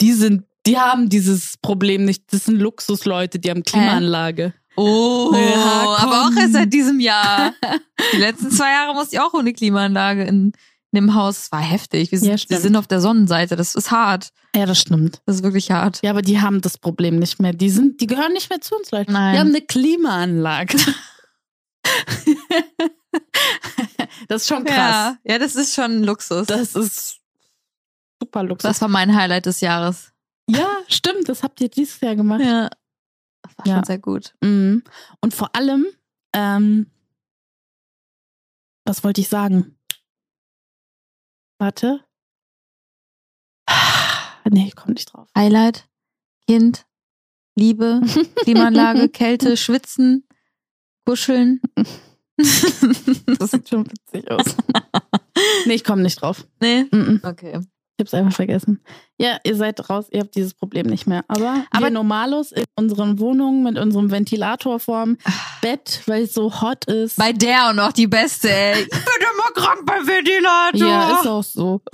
[0.00, 2.32] die sind, die haben dieses Problem nicht.
[2.32, 4.54] Das sind Luxusleute, die haben Klimaanlage.
[4.76, 7.52] Oh, Ja, aber auch erst seit diesem Jahr.
[8.12, 10.52] Die letzten zwei Jahre musste ich auch ohne Klimaanlage in,
[10.92, 11.38] in dem Haus.
[11.44, 12.10] Es war heftig.
[12.10, 13.56] Wir, sind- Ja, wir sind auf der Sonnenseite.
[13.56, 14.30] Das ist hart.
[14.56, 15.20] Ja, das stimmt.
[15.26, 16.00] Das ist wirklich hart.
[16.02, 17.52] Ja, aber die haben das Problem nicht mehr.
[17.52, 19.12] Die sind, die gehören nicht mehr zu uns, Leute.
[19.12, 19.34] Nein.
[19.34, 20.76] Die haben eine Klimaanlage.
[24.28, 24.76] das ist schon krass.
[24.76, 26.46] Ja, ja, das ist schon ein Luxus.
[26.46, 27.18] Das ist
[28.20, 28.68] super Luxus.
[28.68, 30.12] das war mein Highlight des Jahres.
[30.48, 31.28] ja, stimmt.
[31.28, 32.40] Das habt ihr dieses Jahr gemacht.
[32.42, 32.70] Ja.
[33.56, 33.74] War Ja.
[33.76, 34.34] schon sehr gut.
[34.42, 34.82] Mhm.
[35.20, 35.86] Und vor allem,
[36.34, 36.90] ähm,
[38.84, 39.78] was wollte ich sagen?
[41.58, 42.04] Warte.
[44.50, 45.28] Nee, ich komme nicht drauf.
[45.38, 45.88] Highlight,
[46.48, 46.84] Kind,
[47.56, 48.00] Liebe,
[48.44, 50.26] Klimaanlage, Kälte, Schwitzen,
[51.06, 51.60] Kuscheln.
[53.38, 54.56] Das sieht schon witzig aus.
[55.66, 56.46] Nee, ich komme nicht drauf.
[56.60, 56.84] nee.
[56.90, 57.20] Mhm.
[57.22, 57.60] Okay.
[58.02, 58.82] Ich hab's einfach vergessen.
[59.16, 61.24] Ja, ihr seid raus, ihr habt dieses Problem nicht mehr.
[61.28, 65.18] Aber, Aber- Normalos in unseren Wohnungen mit unserem Ventilator vorm
[65.60, 67.16] Bett, weil es so hot ist.
[67.16, 68.82] Bei der und noch die beste, ey.
[68.82, 70.80] Ich bin immer krank beim Ventilator.
[70.80, 71.80] ja, ist auch so.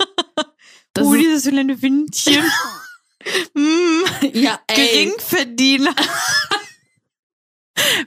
[0.93, 2.43] Das oh, dieses kleine Windchen.
[3.53, 4.01] mm,
[4.33, 5.93] ja, ey, Geringverdiener.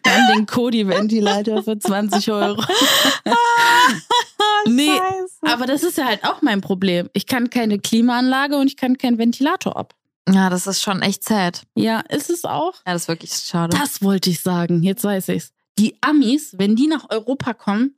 [0.03, 2.61] wir haben den Kodi-Ventilator für 20 Euro.
[4.69, 5.53] Nee, Scheiße.
[5.55, 7.09] Aber das ist ja halt auch mein Problem.
[7.15, 9.95] Ich kann keine Klimaanlage und ich kann keinen Ventilator ab.
[10.29, 11.63] Ja, das ist schon echt sad.
[11.75, 12.75] Ja, ist es auch?
[12.87, 13.77] Ja, das ist wirklich schade.
[13.77, 14.83] Das wollte ich sagen.
[14.85, 15.51] Jetzt weiß ich's.
[15.81, 17.97] Die Amis, wenn die nach Europa kommen,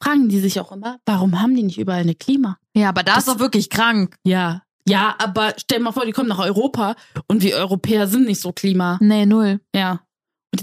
[0.00, 2.58] fragen die sich auch immer, warum haben die nicht überall eine Klima?
[2.74, 4.14] ja, aber da Das- ist doch wirklich krank.
[4.24, 4.62] Ja.
[4.86, 6.94] Ja, aber stell mal vor, die kommen nach Europa
[7.26, 8.96] und wir Europäer sind nicht so Klima.
[9.02, 9.60] Nee, null.
[9.74, 10.00] Ja.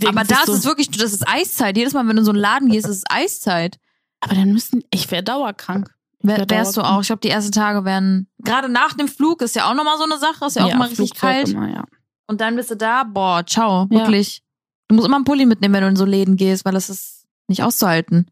[0.08, 1.78] Aber da ist so, es wirklich, das ist Eiszeit.
[1.78, 3.78] Jedes Mal, wenn du in so einen Laden gehst, ist es Eiszeit.
[4.22, 5.94] Aber dann müssen, ich wäre dauerkrank.
[6.20, 6.98] Ich Wär, wär wärst du dauerkrank.
[6.98, 7.02] auch.
[7.02, 8.28] Ich glaube, die ersten Tage werden.
[8.40, 10.46] Gerade nach dem Flug ist ja auch nochmal so eine Sache.
[10.46, 11.50] Ist ja auch immer richtig Flugzeug kalt.
[11.50, 11.84] Immer, ja.
[12.28, 14.00] Und dann bist du da, boah, ciao, Ja.
[14.00, 14.42] wirklich.
[14.88, 17.26] Du musst immer einen Pulli mitnehmen, wenn du in so Läden gehst, weil das ist
[17.48, 18.32] nicht auszuhalten.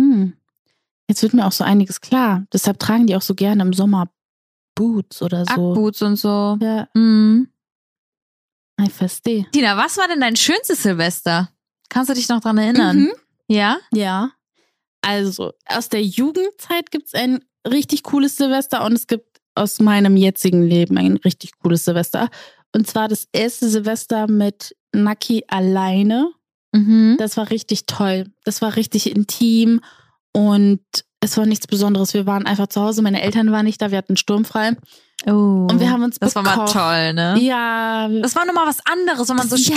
[0.00, 0.34] Hm.
[1.08, 2.44] Jetzt wird mir auch so einiges klar.
[2.52, 4.08] Deshalb tragen die auch so gerne im Sommer
[4.74, 5.70] Boots oder so.
[5.72, 6.58] Ackboots und so.
[6.60, 7.48] Ja, Mhm.
[8.82, 9.46] ich verstehe.
[9.52, 11.48] Tina, was war denn dein schönstes Silvester?
[11.88, 12.96] Kannst du dich noch dran erinnern?
[12.98, 13.12] Mhm.
[13.48, 13.78] Ja?
[13.92, 14.32] Ja.
[15.02, 20.62] Also, aus der Jugendzeit gibt's ein richtig cooles Silvester und es gibt aus meinem jetzigen
[20.62, 22.28] Leben ein richtig cooles Silvester.
[22.74, 26.30] Und zwar das erste Silvester mit Naki alleine.
[26.72, 27.16] Mhm.
[27.18, 28.26] Das war richtig toll.
[28.44, 29.80] Das war richtig intim
[30.32, 30.80] und
[31.20, 32.12] es war nichts Besonderes.
[32.12, 33.00] Wir waren einfach zu Hause.
[33.02, 33.90] Meine Eltern waren nicht da.
[33.90, 34.76] Wir hatten sturmfrei.
[35.26, 35.66] Oh.
[35.70, 36.74] Und wir haben uns Das war mal bekocht.
[36.74, 37.38] toll, ne?
[37.40, 38.08] Ja.
[38.20, 39.76] Das war nochmal was anderes, wenn man so ja.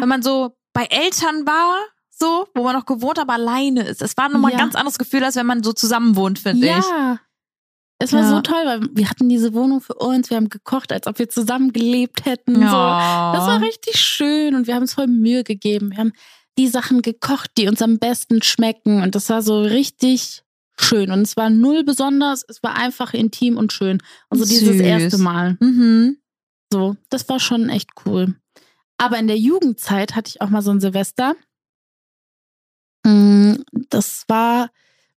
[0.00, 1.76] wenn man so bei Eltern war,
[2.18, 4.02] so, wo man noch gewohnt, aber alleine ist.
[4.02, 4.58] Es war nochmal Ja.
[4.58, 6.72] ein ganz anderes Gefühl, als wenn man so zusammen wohnt, finde ich.
[6.72, 7.18] Ja.
[7.98, 8.28] Es war Ja.
[8.28, 11.28] so toll, weil wir hatten diese Wohnung für uns, wir haben gekocht, als ob wir
[11.28, 12.54] zusammen gelebt hätten.
[12.54, 12.60] So.
[12.60, 15.90] Das war richtig schön und wir haben uns voll Mühe gegeben.
[15.92, 16.12] Wir haben
[16.58, 20.42] die Sachen gekocht, die uns am besten schmecken und das war so richtig
[20.78, 24.02] schön und es war null besonders, es war einfach intim und schön.
[24.28, 24.80] Also dieses Süß.
[24.80, 25.56] erste Mal.
[25.60, 26.18] Mhm.
[26.72, 28.34] So, das war schon echt cool.
[28.98, 31.34] Aber in der Jugendzeit hatte ich auch mal so ein Silvester.
[33.04, 33.54] Mm,
[33.90, 34.70] Das war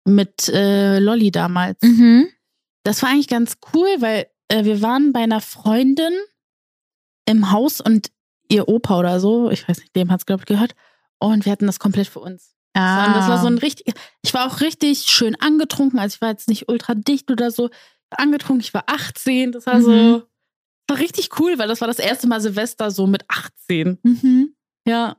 [0.05, 1.83] mit äh, Lolli damals.
[1.83, 2.29] Mhm.
[2.85, 6.13] Das war eigentlich ganz cool, weil äh, wir waren bei einer Freundin
[7.29, 8.11] im Haus und
[8.49, 10.75] ihr Opa oder so, ich weiß nicht, dem hat's glaube ich gehört,
[11.19, 12.55] und wir hatten das komplett für uns.
[12.75, 13.07] Ah.
[13.07, 16.29] Und das war so ein richtig, ich war auch richtig schön angetrunken, also ich war
[16.29, 17.71] jetzt nicht ultra dicht oder so,
[18.11, 20.23] angetrunken, ich war 18, das war so, Mhm.
[20.87, 23.99] war richtig cool, weil das war das erste Mal Silvester so mit 18.
[24.05, 24.55] Mhm.
[24.87, 25.17] Ja,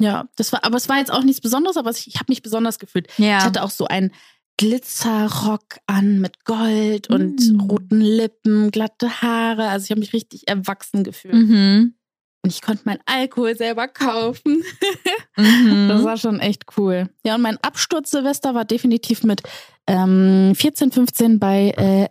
[0.00, 2.42] ja, das war, aber es war jetzt auch nichts Besonderes, aber ich, ich habe mich
[2.42, 3.08] besonders gefühlt.
[3.18, 3.38] Ja.
[3.38, 4.12] Ich hatte auch so einen
[4.56, 7.60] Glitzerrock an mit Gold und Mm.
[7.60, 9.68] roten Lippen, glatte Haare.
[9.68, 11.34] Also ich habe mich richtig erwachsen gefühlt.
[11.34, 11.94] Mhm.
[12.42, 14.62] Und ich konnte meinen Alkohol selber kaufen.
[15.36, 15.88] Mhm.
[15.88, 17.08] Das war schon echt cool.
[17.26, 19.42] Ja, und mein Absturz Silvester war definitiv mit
[19.88, 22.08] ähm, 14, 15 bei äh,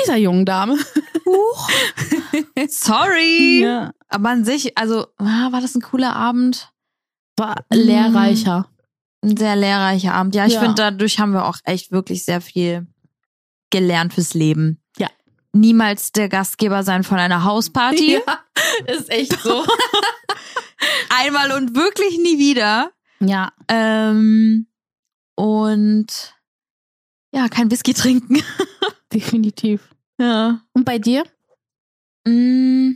[0.00, 0.78] dieser jungen Dame.
[1.26, 1.70] Huch.
[2.68, 3.60] Sorry.
[3.62, 3.92] Ja.
[4.08, 6.70] Aber an sich, also, war das ein cooler Abend?
[7.36, 8.68] War lehrreicher.
[9.22, 10.34] Ein sehr lehrreicher Abend.
[10.34, 10.60] Ja, ich Ja.
[10.60, 12.86] finde, dadurch haben wir auch echt wirklich sehr viel
[13.70, 14.80] gelernt fürs Leben.
[14.98, 15.08] Ja.
[15.52, 18.14] Niemals der Gastgeber sein von einer Hausparty.
[18.26, 18.40] Ja,
[18.94, 19.64] ist echt so.
[21.08, 22.90] Einmal und wirklich nie wieder.
[23.20, 23.52] ja.
[23.68, 24.66] Ähm,
[25.34, 26.34] und
[27.32, 28.42] ja, kein Whisky trinken.
[29.12, 29.94] definitiv.
[30.18, 30.60] Ja.
[30.72, 31.24] Und bei dir?
[32.26, 32.92] Mm,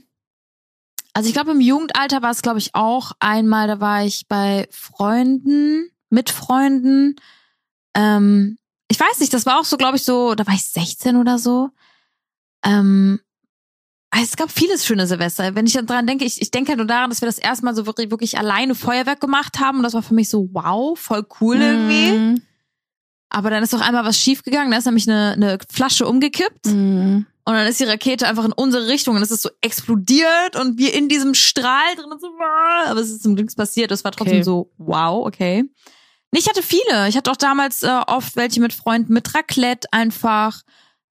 [1.12, 4.68] Also ich glaube, im Jugendalter war es, glaube ich, auch einmal, da war ich bei
[4.70, 7.16] Freunden, mit Freunden.
[7.94, 8.58] Ähm,
[8.88, 11.38] ich weiß nicht, das war auch so, glaube ich, so, da war ich 16 oder
[11.38, 11.70] so.
[12.64, 13.20] Ähm,
[14.12, 15.54] es gab vieles schöne Silvester.
[15.54, 17.86] Wenn ich daran denke, ich, ich denke nur daran, dass wir das erste Mal so
[17.86, 19.78] wirklich, wirklich alleine Feuerwerk gemacht haben.
[19.78, 22.10] Und das war für mich so, wow, voll cool irgendwie.
[22.10, 22.42] Mhm.
[23.28, 24.72] Aber dann ist doch einmal was schiefgegangen.
[24.72, 26.66] Da ist nämlich eine, eine Flasche umgekippt.
[26.66, 27.26] Mhm.
[27.50, 30.78] Und dann ist die Rakete einfach in unsere Richtung und es ist so explodiert und
[30.78, 32.28] wir in diesem Strahl drin und so,
[32.86, 33.90] aber es ist zum Glück passiert.
[33.90, 34.42] Es war trotzdem Okay.
[34.44, 35.64] so, wow, okay.
[36.32, 37.08] Ich hatte viele.
[37.08, 40.62] Ich hatte auch damals äh, oft welche mit Freunden, mit Raclette einfach.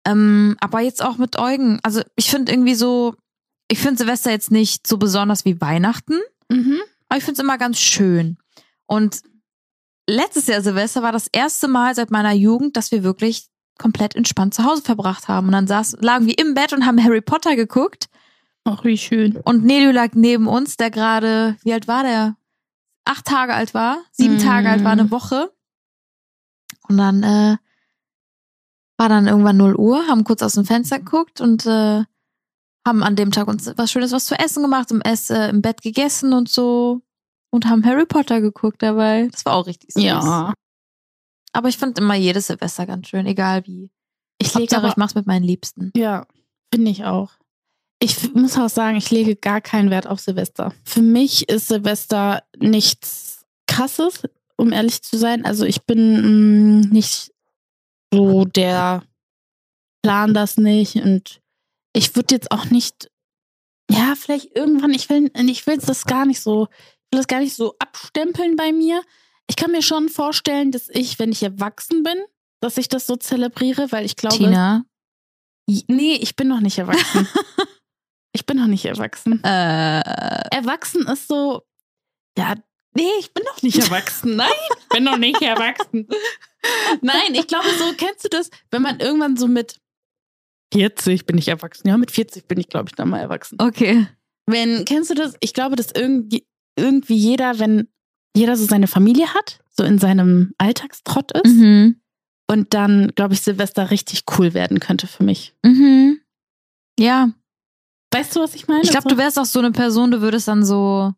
[0.05, 1.79] Ähm, aber jetzt auch mit Eugen.
[1.83, 3.15] Also ich finde irgendwie so,
[3.69, 6.19] ich finde Silvester jetzt nicht so besonders wie Weihnachten,
[6.51, 6.79] Mhm.
[7.09, 8.37] aber ich finde es immer ganz schön.
[8.87, 9.21] Und
[10.07, 13.47] letztes Jahr Silvester war das erste Mal seit meiner Jugend, dass wir wirklich
[13.77, 15.47] komplett entspannt zu Hause verbracht haben.
[15.47, 18.07] Und dann saß, lagen wir im Bett und haben Harry Potter geguckt.
[18.63, 19.37] Ach, wie schön.
[19.43, 22.35] Und Nelio lag neben uns, der gerade, wie alt war der?
[23.05, 24.39] Acht Tage alt war, sieben Mm.
[24.39, 25.51] Tage alt war, eine Woche.
[26.87, 27.57] Und dann äh,
[28.97, 32.03] war dann irgendwann 0 Uhr, haben kurz aus dem Fenster geguckt und äh,
[32.85, 35.61] haben an dem Tag uns was Schönes was zu essen gemacht, im, Ess, äh, im
[35.61, 37.01] Bett gegessen und so.
[37.51, 39.27] Und haben Harry Potter geguckt dabei.
[39.31, 40.03] Das war auch richtig süß.
[40.03, 40.53] Ja.
[41.55, 43.89] Aber ich fand immer jedes Silvester ganz schön, egal wie.
[44.39, 45.91] Ich lege aber, ich mach's mit meinen Liebsten.
[45.95, 46.27] ja,
[46.73, 47.31] finde ich auch.
[47.99, 50.73] Ich muss auch sagen, ich lege gar keinen Wert auf Silvester.
[50.83, 54.23] Für mich ist Silvester nichts Krasses,
[54.57, 55.45] um ehrlich zu sein.
[55.45, 57.31] Also ich bin mh, nicht
[58.13, 59.03] so der
[60.03, 61.39] plan das nicht und
[61.93, 63.09] ich würde jetzt auch nicht,
[63.89, 67.39] ja, vielleicht irgendwann, ich will, ich will das gar nicht so, ich will das gar
[67.39, 69.01] nicht so abstempeln bei mir.
[69.47, 72.17] Ich kann mir schon vorstellen, dass ich, wenn ich erwachsen bin,
[72.61, 74.85] dass ich das so zelebriere, weil ich glaube, Tina.
[75.67, 77.27] Nee, ich bin noch nicht erwachsen.
[78.33, 79.43] ich bin noch nicht erwachsen.
[79.43, 79.99] Äh,
[80.51, 81.63] Erwachsen ist so,
[82.37, 82.55] ja,
[82.95, 84.35] nee, ich bin noch nicht erwachsen.
[84.35, 86.07] Nein, ich bin noch nicht erwachsen.
[87.01, 89.79] Nein, ich glaube, so kennst du das, wenn man irgendwann so mit
[90.73, 91.87] 40 bin ich erwachsen.
[91.87, 93.57] Ja, mit 40 bin ich, glaube ich, dann mal erwachsen.
[93.61, 94.07] okay.
[94.47, 95.35] Wenn, kennst du das?
[95.39, 96.45] Ich glaube, dass irgendwie,
[96.77, 97.87] irgendwie jeder, wenn
[98.35, 101.99] jeder so seine Familie hat, so in seinem Alltagstrott ist Mhm.
[102.49, 105.53] und dann, glaube ich, Silvester richtig cool werden könnte für mich.
[105.63, 106.19] Mhm.
[106.99, 107.29] Ja.
[108.13, 108.81] Weißt du, was ich meine?
[108.83, 111.11] Ich glaube, du wärst auch so eine Person, du würdest dann so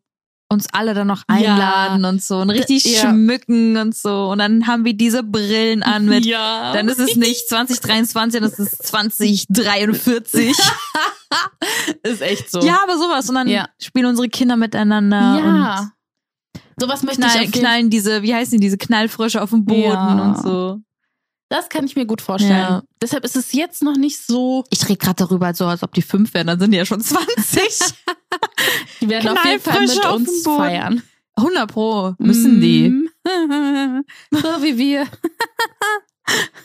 [0.50, 1.36] uns alle dann noch Ja.
[1.36, 3.00] einladen und so und richtig ja.
[3.02, 4.30] schmücken und so.
[4.30, 6.24] Und dann haben wir diese Brillen an mit.
[6.24, 6.72] ja.
[6.72, 10.56] Dann ist es nicht 2023, dann ist es 2043.
[12.02, 12.60] ist echt so.
[12.60, 13.28] Ja, aber sowas.
[13.28, 13.68] Und dann Ja.
[13.78, 15.90] spielen unsere Kinder miteinander ja.
[16.78, 19.82] Sowas möchte ich knall, jeden- knallen diese, wie heißen die, diese Knallfrösche auf dem Boden
[19.82, 20.22] Ja.
[20.30, 20.78] und so.
[21.50, 22.52] Das kann ich mir gut vorstellen.
[22.58, 22.82] Ja.
[23.00, 24.64] Deshalb ist es jetzt noch nicht so.
[24.70, 27.00] Ich rede gerade darüber, so als ob die fünf wären, dann sind die ja schon
[27.00, 27.24] 20.
[29.00, 31.02] Die werden auf jeden Fall mit uns feiern.
[31.36, 32.88] 100 pro müssen die.
[32.90, 33.08] Mm.
[34.32, 35.06] so wie wir.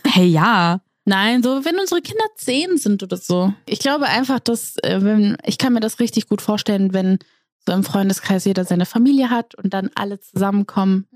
[0.06, 0.82] Hey, ja.
[1.06, 3.54] Nein, so wenn unsere Kinder zehn sind oder so.
[3.66, 7.20] Ich glaube einfach, dass äh, wenn ich kann mir das richtig gut vorstellen, wenn
[7.68, 11.08] so im Freundeskreis jeder seine Familie hat und dann alle zusammenkommen.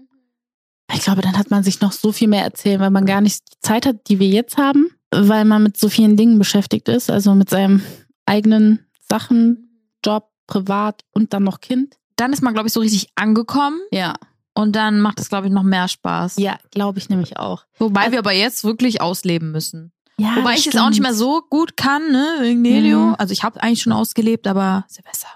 [0.94, 3.42] Ich glaube, dann hat man sich noch so viel mehr erzählen, weil man gar nicht
[3.54, 7.10] die Zeit hat, die wir jetzt haben, weil man mit so vielen Dingen beschäftigt ist,
[7.12, 7.82] also mit seinem
[8.26, 11.96] eigenen Sachen, Job, privat und dann noch Kind.
[12.16, 14.16] Dann ist man, glaube ich, so richtig angekommen Ja.
[14.54, 16.38] und dann macht es, glaube ich, noch mehr Spaß.
[16.38, 17.66] Ja, glaube ich nämlich auch.
[17.78, 19.92] Wobei Also- wir aber jetzt wirklich ausleben müssen.
[20.20, 23.00] Ja, Wobei ich es auch nicht mehr so gut kann, ne, wegen Nelio.
[23.10, 23.16] Mhm.
[23.20, 25.28] Also ich habe eigentlich schon ausgelebt, aber Silvester.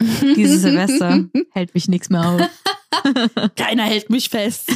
[0.36, 2.40] Dieses Silvester hält mich nichts mehr auf.
[3.56, 4.70] Keiner hält mich fest.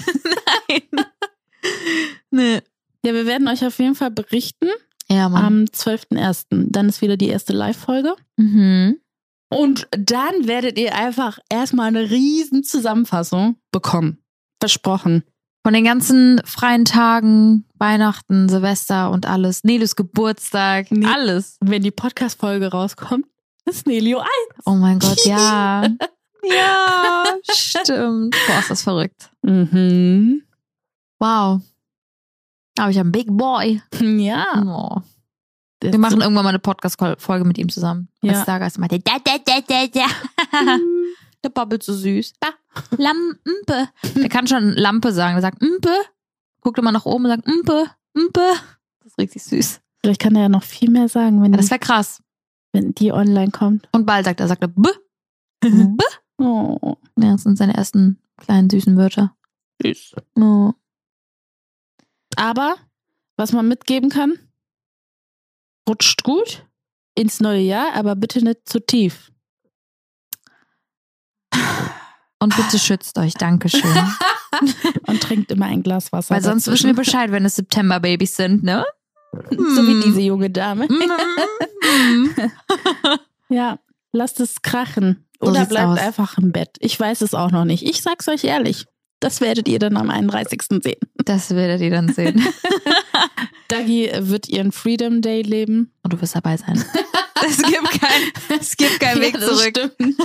[0.69, 1.05] Nein.
[2.31, 2.61] nee.
[3.05, 4.69] Ja, wir werden euch auf jeden Fall berichten
[5.11, 5.45] Ja, Mann.
[5.45, 6.47] am 12.01.
[6.71, 8.15] Dann ist wieder die erste Live-Folge.
[8.37, 8.99] mhm.
[9.51, 14.19] Und dann werdet ihr einfach erstmal eine riesen Zusammenfassung bekommen.
[14.59, 15.23] Versprochen.
[15.65, 19.63] Von den ganzen freien Tagen, Weihnachten, Silvester und alles.
[19.63, 21.07] Nelios Geburtstag, Nee.
[21.07, 21.57] alles.
[21.61, 23.27] Wenn die Podcast-Folge rauskommt,
[23.67, 24.61] ist Nelio ein.
[24.65, 25.89] Oh mein Gott, ja.
[26.43, 28.37] ja, stimmt.
[28.47, 29.31] Boah, ist das verrückt.
[29.43, 30.43] Mhm.
[31.19, 31.61] Wow.
[32.79, 33.81] Aber ich habe einen Big Boy.
[34.01, 34.63] Ja.
[34.67, 35.01] Oh.
[35.81, 38.09] Wir machen irgendwann mal eine Podcast-Folge mit ihm zusammen.
[38.23, 38.33] Ja.
[38.33, 40.79] Als Stargast meinte, da, da, da, da, da.
[41.45, 42.33] Der babbelt so süß.
[42.41, 42.49] Da.
[42.97, 43.89] Lampe.
[44.17, 45.35] Der kann schon Lampe sagen.
[45.35, 45.95] Der sagt Mpe.
[46.63, 47.85] Guckt immer nach oben und sagt Mpe,
[48.15, 48.55] Mpe.
[49.01, 49.81] Das ist richtig süß.
[50.03, 52.23] Vielleicht kann er ja noch viel mehr sagen, wenn, Ja, das wäre krass.
[52.75, 53.89] Wenn die online kommt.
[53.93, 54.91] Und bald sagt er, sagt er B.
[55.61, 56.05] B.
[56.39, 59.35] Oh, Ja, das sind seine ersten kleinen süßen Wörter.
[59.83, 60.17] süß.
[60.37, 60.73] Oh.
[62.37, 62.77] Aber,
[63.37, 64.39] was man mitgeben kann,
[65.89, 66.67] rutscht gut
[67.15, 69.31] ins neue Jahr, aber bitte nicht zu tief.
[72.41, 73.35] Und bitte schützt euch.
[73.35, 73.81] Dankeschön.
[75.07, 76.35] Und trinkt immer ein Glas Wasser.
[76.35, 76.95] Weil sonst wissen wir.
[76.95, 78.85] Bescheid, wenn es September-Babys sind, ne?
[79.51, 80.87] So wie diese junge Dame.
[80.89, 82.29] Mm.
[83.49, 83.79] Ja,
[84.13, 85.27] lasst es krachen.
[85.41, 85.99] So Oder sieht's bleibt aus.
[85.99, 86.71] einfach im Bett.
[86.81, 87.83] Ich weiß es auch noch nicht.
[87.83, 88.87] Ich sag's euch ehrlich.
[89.21, 90.63] Das werdet ihr dann am 31.
[90.83, 91.01] sehen.
[91.25, 92.45] Das werdet ihr dann sehen.
[93.69, 95.93] Dagi wird ihren Freedom Day leben.
[96.03, 96.83] Und du wirst dabei sein.
[97.47, 99.93] Es gibt kein, es gibt keinen Weg Ja, das zurück.
[99.97, 100.17] stimmt.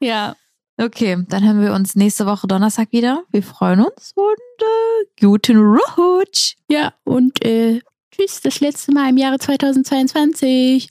[0.00, 0.34] ja.
[0.76, 3.22] Okay, dann hören wir uns nächste Woche Donnerstag wieder.
[3.30, 4.26] Wir freuen uns und
[4.60, 6.54] äh, guten Rutsch.
[6.68, 7.80] Ja, und äh,
[8.14, 10.88] tschüss, das letzte Mal im Jahre 2022.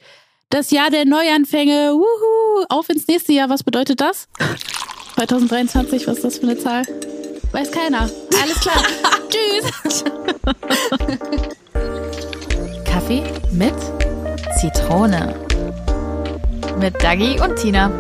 [0.50, 1.94] Das Jahr der Neuanfänge.
[1.94, 2.66] Wuhu.
[2.70, 3.50] Auf ins nächste Jahr.
[3.50, 4.28] Was bedeutet das?
[5.16, 6.84] 2023, was ist das für eine Zahl?
[7.52, 8.10] Weiß keiner.
[8.42, 8.84] Alles klar.
[9.30, 10.04] tschüss.
[12.86, 13.74] Kaffee mit
[14.60, 15.36] Zitrone.
[16.80, 17.92] Mit Dagi und Tina.